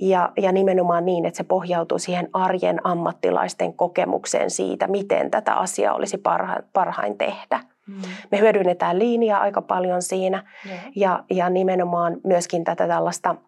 ja, 0.00 0.32
ja 0.36 0.52
nimenomaan 0.52 1.04
niin, 1.04 1.24
että 1.24 1.36
se 1.36 1.44
pohjautuu 1.44 1.98
siihen 1.98 2.28
arjen 2.32 2.86
ammattilaisten 2.86 3.74
kokemukseen 3.74 4.50
siitä, 4.50 4.86
miten 4.86 5.30
tätä 5.30 5.54
asiaa 5.54 5.94
olisi 5.94 6.18
parha, 6.18 6.56
parhain 6.72 7.18
tehdä. 7.18 7.60
Mm. 7.86 7.94
Me 8.30 8.40
hyödynnetään 8.40 8.98
linjaa 8.98 9.40
aika 9.40 9.62
paljon 9.62 10.02
siinä 10.02 10.42
yeah. 10.66 10.80
ja, 10.96 11.24
ja 11.30 11.50
nimenomaan 11.50 12.16
myöskin 12.24 12.64
tätä 12.64 12.88
tällaista– 12.88 13.34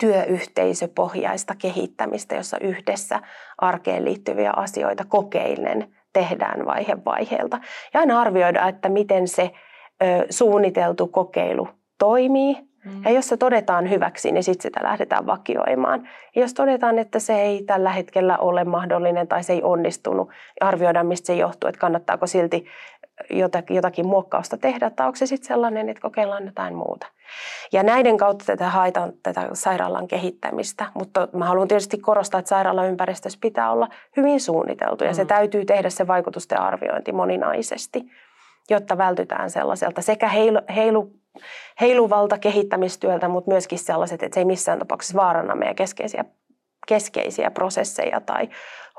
työyhteisöpohjaista 0.00 1.54
kehittämistä, 1.58 2.34
jossa 2.34 2.56
yhdessä 2.60 3.20
arkeen 3.58 4.04
liittyviä 4.04 4.52
asioita 4.56 5.04
kokeillen 5.08 5.94
tehdään 6.12 6.66
vaihe 6.66 6.96
vaiheelta. 7.04 7.58
Ja 7.94 8.00
aina 8.00 8.20
arvioida, 8.20 8.68
että 8.68 8.88
miten 8.88 9.28
se 9.28 9.50
ö, 10.02 10.26
suunniteltu 10.30 11.06
kokeilu 11.06 11.68
toimii. 11.98 12.56
Mm. 12.84 13.02
Ja 13.04 13.10
jos 13.10 13.28
se 13.28 13.36
todetaan 13.36 13.90
hyväksi, 13.90 14.32
niin 14.32 14.44
sitten 14.44 14.62
sitä 14.62 14.80
lähdetään 14.82 15.26
vakioimaan. 15.26 16.08
Ja 16.34 16.42
jos 16.42 16.54
todetaan, 16.54 16.98
että 16.98 17.18
se 17.18 17.40
ei 17.40 17.62
tällä 17.62 17.90
hetkellä 17.90 18.38
ole 18.38 18.64
mahdollinen 18.64 19.28
tai 19.28 19.42
se 19.42 19.52
ei 19.52 19.62
onnistunut, 19.62 20.30
arvioidaan 20.60 21.06
mistä 21.06 21.26
se 21.26 21.34
johtuu, 21.34 21.68
että 21.68 21.80
kannattaako 21.80 22.26
silti 22.26 22.64
jotakin, 23.30 23.76
jotakin 23.76 24.06
muokkausta 24.06 24.56
tehdä, 24.56 24.90
tai 24.90 25.06
onko 25.06 25.16
se 25.16 25.26
sitten 25.26 25.48
sellainen, 25.48 25.88
että 25.88 26.02
kokeillaan 26.02 26.46
jotain 26.46 26.74
muuta. 26.74 27.06
Ja 27.72 27.82
näiden 27.82 28.16
kautta 28.16 28.44
tätä 28.44 28.68
haetaan 28.68 29.12
tätä 29.22 29.48
sairaalan 29.52 30.08
kehittämistä, 30.08 30.86
mutta 30.94 31.28
mä 31.32 31.44
haluan 31.44 31.68
tietysti 31.68 31.98
korostaa, 31.98 32.38
että 32.38 32.48
sairaalaympäristössä 32.48 33.38
pitää 33.42 33.72
olla 33.72 33.88
hyvin 34.16 34.40
suunniteltu, 34.40 35.04
ja 35.04 35.14
se 35.14 35.22
mm. 35.22 35.28
täytyy 35.28 35.64
tehdä 35.64 35.90
se 35.90 36.06
vaikutusten 36.06 36.60
arviointi 36.60 37.12
moninaisesti, 37.12 38.04
jotta 38.70 38.98
vältytään 38.98 39.50
sellaiselta 39.50 40.02
sekä 40.02 40.28
heilu, 40.28 40.58
heilu, 40.74 41.12
heiluvalta 41.80 42.38
kehittämistyöltä, 42.38 43.28
mutta 43.28 43.50
myöskin 43.50 43.78
sellaiset, 43.78 44.22
että 44.22 44.34
se 44.34 44.40
ei 44.40 44.44
missään 44.44 44.78
tapauksessa 44.78 45.18
vaaranna 45.18 45.54
meidän 45.54 45.76
keskeisiä, 45.76 46.24
keskeisiä 46.88 47.50
prosesseja 47.50 48.20
tai 48.20 48.48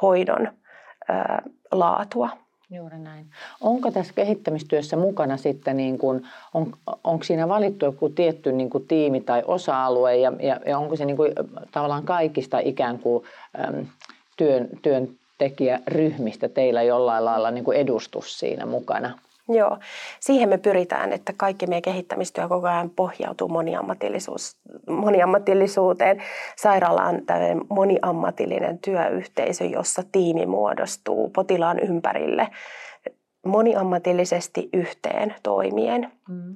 hoidon 0.02 0.48
ö, 0.48 1.14
laatua. 1.72 2.30
Juuri 2.72 3.00
näin. 3.00 3.26
Onko 3.62 3.92
tässä 3.92 4.14
kehittämistyössä 4.14 4.98
mukana 4.98 5.38
sitten, 5.38 5.78
niin 5.78 5.98
kuin, 5.98 6.28
on, 6.54 6.74
onko 7.04 7.24
siinä 7.24 7.48
valittu 7.48 7.86
joku 7.86 8.10
tietty 8.10 8.52
niin 8.52 8.70
kuin 8.70 8.88
tiimi 8.88 9.22
tai 9.22 9.44
osa-alue 9.48 10.18
ja, 10.18 10.34
ja, 10.40 10.60
ja 10.66 10.78
onko 10.78 10.96
se 10.96 11.06
niin 11.06 11.18
kuin, 11.18 11.34
tavallaan 11.72 12.04
kaikista 12.04 12.60
ikään 12.60 13.00
kuin 13.00 13.24
äm, 13.68 13.86
työn, 14.38 14.70
työntekijäryhmistä 14.82 16.50
teillä 16.50 16.84
jollain 16.84 17.26
lailla 17.26 17.52
niin 17.52 17.64
kuin 17.64 17.78
edustus 17.78 18.40
siinä 18.40 18.66
mukana? 18.66 19.20
Joo, 19.50 19.78
siihen 20.20 20.50
me 20.50 20.58
pyritään, 20.58 21.14
että 21.14 21.34
kaikki 21.38 21.68
meidän 21.68 21.82
kehittämistyö 21.82 22.48
koko 22.48 22.68
ajan 22.68 22.90
pohjautuu 22.90 23.48
moniammatillisuus, 23.48 24.58
moniammatillisuuteen. 24.88 26.24
Sairaala 26.56 27.04
on 27.04 27.22
moniammatillinen 27.70 28.80
työyhteisö, 28.80 29.66
jossa 29.66 30.04
tiimi 30.12 30.46
muodostuu 30.46 31.30
potilaan 31.30 31.80
ympärille 31.80 32.48
moniammatillisesti 33.46 34.70
yhteen 34.74 35.36
toimien. 35.44 36.12
Mm. 36.28 36.56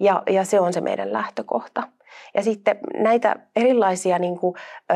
Ja, 0.00 0.22
ja 0.30 0.44
se 0.44 0.60
on 0.60 0.72
se 0.72 0.80
meidän 0.80 1.12
lähtökohta. 1.12 1.82
Ja 2.34 2.42
sitten 2.42 2.78
näitä 2.94 3.36
erilaisia 3.56 4.18
niin 4.18 4.38
kuin, 4.38 4.54
ö, 4.92 4.94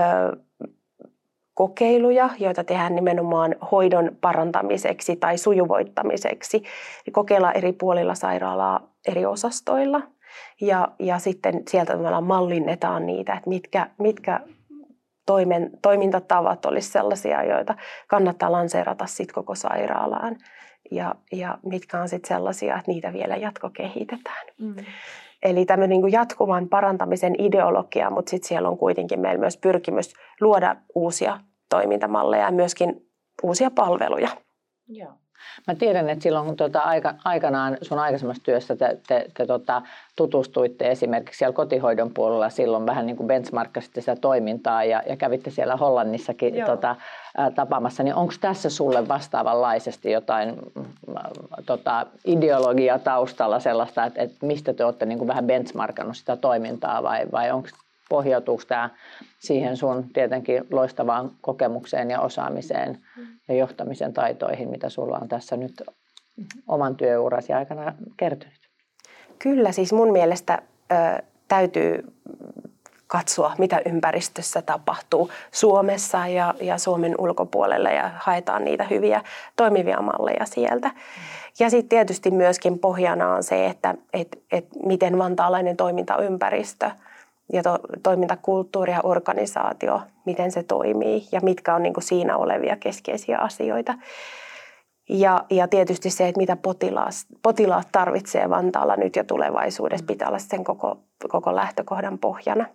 kokeiluja, 1.59 2.31
joita 2.39 2.65
tehdään 2.65 2.95
nimenomaan 2.95 3.55
hoidon 3.73 4.11
parantamiseksi 4.21 5.17
tai 5.17 5.39
sujuvoittamiseksi. 5.39 6.63
Kokeillaan 7.13 7.57
eri 7.57 7.73
puolilla 7.73 8.15
sairaalaa 8.15 8.81
eri 9.09 9.27
osastoilla 9.27 10.03
ja, 10.61 10.89
ja 10.99 11.19
sitten 11.19 11.63
sieltä 11.69 12.21
mallinnetaan 12.21 13.07
niitä, 13.07 13.35
että 13.35 13.49
mitkä, 13.49 13.91
mitkä 13.99 14.41
toimen, 15.27 15.71
toimintatavat 15.83 16.67
olisi 16.67 16.91
sellaisia, 16.91 17.45
joita 17.45 17.75
kannattaa 18.09 18.53
lanseerata 18.53 19.07
sitten 19.07 19.35
koko 19.35 19.55
sairaalaan. 19.55 20.37
ja, 20.91 21.15
ja 21.33 21.59
mitkä 21.67 22.01
on 22.01 22.09
sitten 22.09 22.29
sellaisia, 22.29 22.79
että 22.79 22.91
niitä 22.91 23.13
vielä 23.13 23.37
jatkokehitetään. 23.37 24.47
Mm. 24.61 24.75
Eli 25.43 25.65
tämmöinen 25.65 26.01
niin 26.01 26.13
jatkuvan 26.13 26.69
parantamisen 26.69 27.35
ideologia, 27.39 28.11
mutta 28.11 28.31
sitten 28.31 28.49
siellä 28.49 28.69
on 28.69 28.79
kuitenkin 28.79 29.21
meillä 29.21 29.41
myös 29.41 29.57
pyrkimys 29.57 30.15
luoda 30.41 30.77
uusia 30.95 31.41
toimintamalleja 31.69 32.45
ja 32.45 32.51
myöskin 32.51 33.09
uusia 33.43 33.71
palveluja. 33.71 34.29
Joo. 34.89 35.13
Mä 35.67 35.75
tiedän, 35.75 36.11
että 36.11 36.23
silloin 36.23 36.47
kun 36.47 36.57
tuota, 36.57 36.81
aika, 36.81 37.15
aikanaan 37.25 37.79
sun 37.83 37.99
aikaisemmassa 37.99 38.43
työssä 38.43 38.77
te, 38.77 38.99
te, 39.09 39.27
te 39.35 39.47
tota, 39.47 39.83
tutustuitte 40.17 40.91
esimerkiksi 40.91 41.39
siellä 41.39 41.55
kotihoidon 41.55 42.11
puolella 42.15 42.51
silloin 42.51 42.87
vähän 42.87 43.07
niin 43.07 43.17
kuin 43.17 43.27
benchmarkkasitte 43.27 44.01
sitä 44.01 44.17
toimintaa 44.17 44.85
ja, 44.85 45.03
ja 45.09 45.17
kävitte 45.17 45.51
siellä 45.51 45.77
Hollannissakin 45.77 46.55
tota, 46.67 46.97
ä, 47.39 47.51
tapaamassa, 47.51 48.03
niin 48.03 48.15
onko 48.15 48.35
tässä 48.41 48.71
sulle 48.71 49.09
vastaavanlaisesti 49.09 50.11
jotain 50.11 50.57
tota, 51.67 52.07
ideologia 52.27 52.99
taustalla 52.99 53.61
sellaista, 53.61 54.05
että, 54.05 54.23
että 54.23 54.47
mistä 54.47 54.73
te 54.73 54.85
olette 54.85 55.07
niin 55.07 55.19
kuin 55.19 55.29
vähän 55.29 55.47
benchmarkannut 55.47 56.17
sitä 56.17 56.37
toimintaa 56.37 57.03
vai, 57.03 57.27
vai 57.33 57.51
onko 57.51 57.69
pohjautuuko 58.09 58.63
tämä 58.69 58.91
siihen 59.39 59.77
sun 59.77 60.09
tietenkin 60.13 60.65
loistavaan 60.73 61.31
kokemukseen 61.41 62.11
ja 62.11 62.21
osaamiseen 62.21 62.99
ja 63.49 63.55
johtamisen 63.55 64.13
taitoihin, 64.13 64.69
mitä 64.69 64.89
sulla 64.89 65.19
on 65.19 65.29
tässä 65.29 65.57
nyt 65.57 65.83
oman 66.69 66.97
työurasi 66.97 67.53
aikana 67.53 67.95
kertynyt? 68.17 68.59
Kyllä, 69.39 69.73
siis 69.73 69.93
mun 69.93 70.13
mielestä 70.13 70.63
ö, 70.93 71.23
täytyy 71.49 72.05
katsoa, 73.07 73.55
mitä 73.59 73.81
ympäristössä 73.87 74.63
tapahtuu 74.63 75.31
Suomessa 75.53 76.27
ja, 76.27 76.55
ja 76.61 76.79
Suomen 76.79 77.15
ulkopuolella 77.19 77.91
ja 77.91 78.11
haetaan 78.17 78.65
niitä 78.65 78.85
hyviä 78.85 79.23
toimivia 79.57 80.03
malleja 80.03 80.47
sieltä. 80.47 80.91
Ja 81.59 81.71
sitten 81.71 81.89
tietysti 81.89 82.31
myöskin 82.31 82.79
pohjana 82.79 83.35
on 83.35 83.43
se, 83.43 83.67
että 83.67 83.95
et, 84.13 84.43
et 84.53 84.67
miten 84.85 85.19
vantaalainen 85.19 85.77
toimintaympäristö– 85.77 86.91
ja 87.53 87.63
to, 87.63 87.79
toimintakulttuuri 88.03 88.93
ja 88.93 89.01
organisaatio, 89.03 90.01
miten 90.27 90.53
se 90.53 90.63
toimii 90.63 91.29
ja 91.33 91.41
mitkä 91.43 91.75
on 91.75 91.83
niin 91.83 91.95
kuin 91.95 92.05
siinä 92.05 92.37
olevia 92.37 92.77
keskeisiä 92.77 93.39
asioita. 93.39 93.95
Ja, 95.09 95.45
ja 95.51 95.69
tietysti 95.69 96.11
se, 96.11 96.29
että 96.29 96.41
mitä 96.41 96.57
potilaat, 96.57 97.15
potilaat 97.43 97.89
tarvitsee 97.93 98.51
Vantaalla 98.51 98.97
nyt 98.97 99.17
ja 99.17 99.25
tulevaisuudessa, 99.25 100.07
pitää 100.07 100.29
olla 100.29 100.39
sen 100.39 100.65
koko, 100.65 100.99
koko 101.29 101.57
lähtökohdan 101.57 102.19
pohjana. 102.19 102.67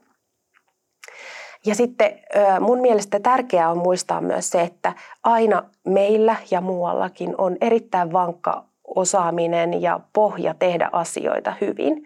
Ja 1.65 1.75
sitten 1.75 2.19
mun 2.59 2.81
mielestä 2.81 3.19
tärkeää 3.19 3.71
on 3.71 3.77
muistaa 3.77 4.21
myös 4.21 4.49
se, 4.49 4.61
että 4.61 4.93
aina 5.23 5.63
meillä 5.87 6.35
ja 6.51 6.61
muuallakin 6.61 7.35
on 7.37 7.57
erittäin 7.61 8.13
vankka 8.13 8.65
osaaminen 8.95 9.81
ja 9.81 9.99
pohja 10.13 10.53
tehdä 10.59 10.89
asioita 10.91 11.53
hyvin. 11.61 11.93
Mm. 11.93 12.03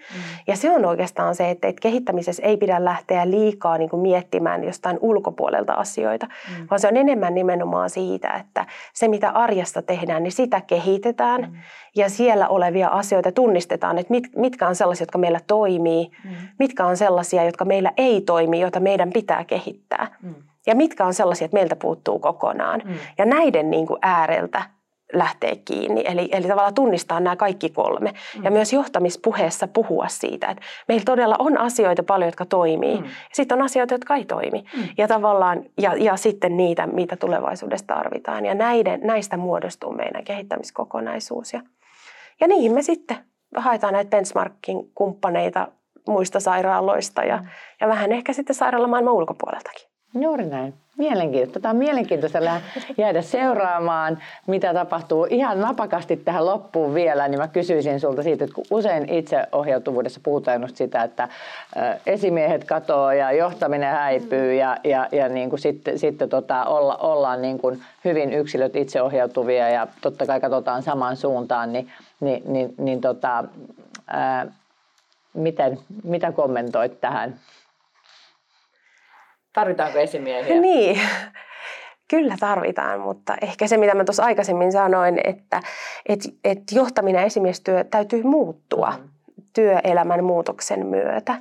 Ja 0.48 0.56
se 0.56 0.72
on 0.72 0.86
oikeastaan 0.86 1.36
se, 1.36 1.50
että, 1.50 1.68
että 1.68 1.82
kehittämisessä 1.82 2.44
ei 2.44 2.58
pidä 2.58 2.86
lähteä 2.86 3.30
liikaa 3.30 3.78
niin 3.78 3.90
kuin 3.90 4.02
miettimään 4.02 4.64
jostain 4.64 4.98
ulkopuolelta 5.02 5.74
asioita, 5.74 6.26
mm. 6.26 6.68
vaan 6.70 6.80
se 6.80 6.88
on 6.88 6.98
enemmän 6.98 7.36
nimenomaan 7.36 7.90
siitä, 7.90 8.30
että 8.30 8.66
se 8.94 9.08
mitä 9.08 9.30
arjessa 9.30 9.82
tehdään, 9.82 10.24
niin 10.24 10.32
sitä 10.32 10.62
kehitetään 10.62 11.42
mm. 11.42 11.58
ja 11.96 12.10
siellä 12.10 12.48
olevia 12.48 12.88
asioita 12.88 13.32
tunnistetaan, 13.32 13.98
että 13.98 14.12
mit, 14.12 14.24
mitkä 14.36 14.68
on 14.68 14.76
sellaisia, 14.76 15.02
jotka 15.04 15.18
meillä 15.18 15.40
toimii, 15.48 16.12
mm. 16.24 16.32
mitkä 16.60 16.86
on 16.86 16.98
sellaisia, 16.98 17.44
jotka 17.44 17.66
meillä 17.66 17.92
ei 17.98 18.22
toimi, 18.22 18.60
joita 18.60 18.80
meidän 18.80 19.10
pitää 19.10 19.44
kehittää. 19.44 20.18
Mm. 20.22 20.36
Ja 20.68 20.76
mitkä 20.76 21.06
on 21.06 21.14
sellaisia, 21.14 21.46
että 21.46 21.58
meiltä 21.58 21.76
puuttuu 21.76 22.20
kokonaan. 22.20 22.82
Mm. 22.86 22.94
Ja 23.18 23.26
näiden 23.26 23.70
niin 23.70 23.88
kuin 23.88 24.00
ääreltä 24.02 24.77
lähteä 25.14 25.56
kiinni. 25.66 26.04
Eli, 26.08 26.30
eli 26.32 26.48
tavallaan 26.48 26.74
tunnistaa 26.74 27.20
nämä 27.20 27.36
kaikki 27.36 27.70
kolme. 27.70 28.14
Mm. 28.38 28.44
Ja 28.44 28.52
myös 28.52 28.74
johtamispuheessa 28.74 29.68
puhua 29.68 30.08
siitä, 30.08 30.48
että 30.48 30.64
meillä 30.88 31.06
todella 31.06 31.36
on 31.40 31.58
asioita 31.58 32.04
paljon, 32.04 32.28
jotka 32.28 32.46
toimii. 32.46 32.98
Mm. 32.98 33.08
Sitten 33.34 33.58
on 33.58 33.66
asioita, 33.66 33.94
jotka 33.94 34.16
ei 34.16 34.26
toimi. 34.26 34.64
Mm. 34.78 34.84
Ja, 34.98 35.08
tavallaan, 35.08 35.64
ja, 35.78 35.96
ja 35.96 36.18
sitten 36.18 36.58
niitä, 36.58 36.88
mitä 36.88 37.16
tulevaisuudessa 37.16 37.88
tarvitaan. 37.88 38.46
Ja 38.46 38.56
näiden, 38.56 39.00
näistä 39.04 39.38
muodostuu 39.38 39.92
meidän 39.94 40.24
kehittämiskokonaisuus. 40.24 41.54
Ja, 41.54 41.62
ja 42.40 42.48
niihin 42.48 42.74
me 42.74 42.82
sitten 42.82 43.18
haetaan 43.56 43.94
näitä 43.94 44.10
benchmarkin 44.10 44.92
kumppaneita 44.96 45.68
muista 46.08 46.40
sairaaloista 46.40 47.24
ja, 47.24 47.38
mm. 47.38 47.48
ja 47.82 47.88
vähän 47.88 48.12
ehkä 48.12 48.34
sitten 48.34 48.56
sairaalamaailman 48.56 49.14
ulkopuoleltakin. 49.14 49.88
Juuri 50.14 50.46
näin. 50.46 50.74
Mielenkiintoista. 50.98 51.60
Tämä 51.60 51.70
on 51.70 51.78
mielenkiintoista 51.78 52.40
jäädä 52.98 53.22
seuraamaan, 53.22 54.18
mitä 54.48 54.74
tapahtuu. 54.74 55.28
Ihan 55.30 55.62
napakasti 55.62 56.18
tähän 56.18 56.46
loppuun 56.46 56.94
vielä, 56.94 57.28
niin 57.28 57.40
mä 57.40 57.48
kysyisin 57.48 58.00
sulta 58.00 58.24
siitä, 58.24 58.44
että 58.44 58.56
kun 58.56 58.66
usein 58.72 59.10
itseohjautuvuudessa 59.10 60.20
puhutaan 60.24 60.62
just 60.62 60.76
sitä, 60.76 61.04
että 61.04 61.28
esimiehet 62.06 62.64
katoaa 62.64 63.14
ja 63.14 63.32
johtaminen 63.32 63.92
häipyy 63.92 64.54
ja, 64.54 64.78
ja, 64.84 65.08
ja 65.12 65.30
niin 65.30 65.50
kuin 65.50 65.60
sitten, 65.60 66.00
sitten 66.00 66.30
tota, 66.30 66.66
olla, 66.66 66.96
ollaan 66.96 67.42
niin 67.42 67.60
kuin 67.60 67.82
hyvin 68.06 68.34
yksilöt 68.34 68.76
itseohjautuvia 68.76 69.70
ja 69.70 69.88
totta 70.02 70.26
kai 70.26 70.40
katsotaan 70.40 70.84
samaan 70.84 71.18
suuntaan, 71.18 71.74
niin, 71.74 71.92
niin, 72.20 72.44
niin, 72.46 72.74
niin 72.78 73.02
tota, 73.02 73.44
ää, 74.08 74.48
miten, 75.34 75.80
mitä 76.04 76.32
kommentoit 76.32 77.02
tähän? 77.02 77.36
Tarvitaanko 79.58 80.00
esimiehiä? 80.00 80.62
Niin, 80.68 81.02
kyllä 82.10 82.36
tarvitaan, 82.40 83.00
mutta 83.00 83.36
ehkä 83.42 83.68
se, 83.68 83.78
mitä 83.78 83.96
mä 83.96 84.04
tuossa 84.04 84.24
aikaisemmin 84.24 84.72
sanoin, 84.72 85.20
että 85.24 85.62
et, 86.06 86.20
et 86.44 86.60
johtaminen 86.72 87.20
ja 87.20 87.26
esimiestyö 87.26 87.84
täytyy 87.84 88.24
muuttua 88.24 88.94
mm. 88.98 89.10
työelämän 89.54 90.24
muutoksen 90.24 90.86
myötä. 90.86 91.36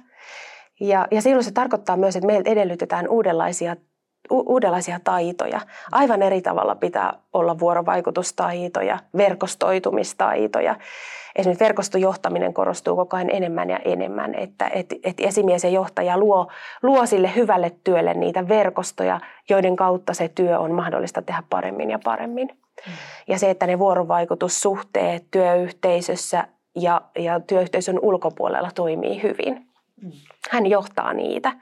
Ja, 0.81 1.07
ja 1.11 1.23
silloin 1.23 1.45
se 1.45 1.53
tarkoittaa 1.53 1.97
myös, 1.97 2.17
että 2.17 2.27
meiltä 2.27 2.51
edellytetään 2.51 3.09
uudenlaisia 3.09 3.77
uudenlaisia 4.31 5.01
taitoja. 5.05 5.61
Aivan 5.93 6.23
eri 6.23 6.43
tavalla 6.43 6.75
pitää 6.75 7.13
olla 7.33 7.59
vuorovaikutustaitoja, 7.59 8.99
verkostoitumistaitoja. 9.17 10.77
Esimerkiksi 11.37 11.65
verkostojohtaminen 11.65 12.55
korostuu 12.55 12.97
koko 12.97 13.17
ajan 13.17 13.31
enemmän 13.31 13.71
ja 13.71 13.79
enemmän, 13.85 14.35
että, 14.35 14.69
että, 14.69 14.97
että 15.05 15.23
esimies 15.23 15.65
ja 15.65 15.71
johtaja 15.71 16.19
luo, 16.19 16.51
luo 16.83 17.07
sille 17.07 17.33
hyvälle 17.37 17.73
työlle 17.85 18.15
niitä 18.15 18.49
verkostoja, 18.49 19.21
joiden 19.51 19.77
kautta 19.77 20.15
se 20.15 20.29
työ 20.29 20.59
on 20.59 20.73
mahdollista 20.73 21.23
tehdä 21.23 21.43
paremmin 21.51 21.91
ja 21.91 21.99
paremmin. 22.05 22.49
Mm. 22.87 22.93
Ja 23.29 23.39
se, 23.39 23.51
että 23.51 23.67
ne 23.67 23.79
vuorovaikutussuhteet 23.79 25.25
työyhteisössä 25.31 26.49
ja, 26.77 27.01
ja 27.19 27.41
työyhteisön 27.41 27.99
ulkopuolella 28.03 28.71
toimii 28.75 29.23
hyvin. 29.23 29.67
Mm. 30.03 30.13
Hän 30.51 30.67
johtaa 30.67 31.13
niitä. 31.13 31.53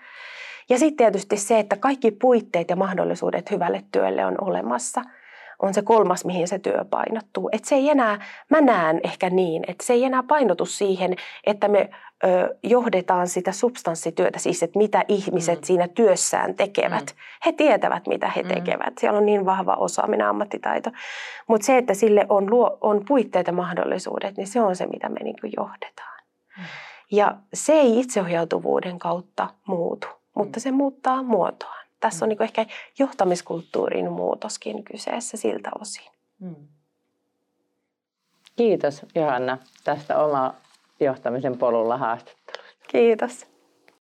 Ja 0.68 0.78
sitten 0.78 0.96
tietysti 0.96 1.36
se, 1.36 1.58
että 1.58 1.76
kaikki 1.76 2.10
puitteet 2.10 2.70
ja 2.70 2.76
mahdollisuudet 2.76 3.50
hyvälle 3.50 3.84
työlle 3.92 4.26
on 4.26 4.34
olemassa, 4.40 5.02
on 5.58 5.74
se 5.74 5.82
kolmas, 5.82 6.24
mihin 6.24 6.48
se 6.48 6.58
työ 6.58 6.84
painottuu. 6.90 7.48
Että 7.52 7.68
se 7.68 7.74
ei 7.74 7.90
enää, 7.90 8.20
mä 8.50 8.60
näen 8.60 9.00
ehkä 9.04 9.30
niin, 9.30 9.64
että 9.66 9.86
se 9.86 9.92
ei 9.92 10.04
enää 10.04 10.22
painotu 10.22 10.66
siihen, 10.66 11.16
että 11.46 11.68
me 11.68 11.90
ö, 12.24 12.56
johdetaan 12.62 13.28
sitä 13.28 13.52
substanssityötä, 13.52 14.38
siis 14.38 14.62
että 14.62 14.78
mitä 14.78 15.04
ihmiset 15.08 15.60
mm. 15.60 15.64
siinä 15.64 15.88
työssään 15.88 16.54
tekevät. 16.54 17.04
Mm. 17.04 17.18
He 17.46 17.52
tietävät, 17.52 18.06
mitä 18.06 18.30
he 18.36 18.42
mm. 18.42 18.48
tekevät. 18.48 18.98
Siellä 19.00 19.18
on 19.18 19.26
niin 19.26 19.46
vahva 19.46 19.74
osaaminen, 19.74 20.26
ammattitaito. 20.26 20.90
Mutta 21.48 21.64
se, 21.64 21.78
että 21.78 21.94
sille 21.94 22.26
on, 22.28 22.50
luo, 22.50 22.78
on 22.80 23.04
puitteet 23.08 23.46
ja 23.46 23.52
mahdollisuudet, 23.52 24.36
niin 24.36 24.46
se 24.46 24.60
on 24.60 24.76
se, 24.76 24.86
mitä 24.86 25.08
me 25.08 25.20
niin 25.20 25.36
johdetaan. 25.56 26.22
Mm. 26.58 26.64
Ja 27.10 27.36
se 27.54 27.72
ei 27.72 28.00
itseohjautuvuuden 28.00 28.98
kautta 28.98 29.48
muutu 29.66 30.06
mutta 30.34 30.60
se 30.60 30.72
muuttaa 30.72 31.22
muotoaan. 31.22 31.86
Tässä 32.00 32.24
on 32.24 32.28
niin 32.28 32.42
ehkä 32.42 32.66
johtamiskulttuurin 32.98 34.12
muutoskin 34.12 34.84
kyseessä 34.84 35.36
siltä 35.36 35.70
osin. 35.80 36.12
Mm. 36.38 36.56
Kiitos 38.56 39.06
Johanna 39.14 39.58
tästä 39.84 40.18
oma 40.18 40.54
johtamisen 41.00 41.58
polulla 41.58 41.96
haastattelusta. 41.96 42.74
Kiitos. 42.88 43.53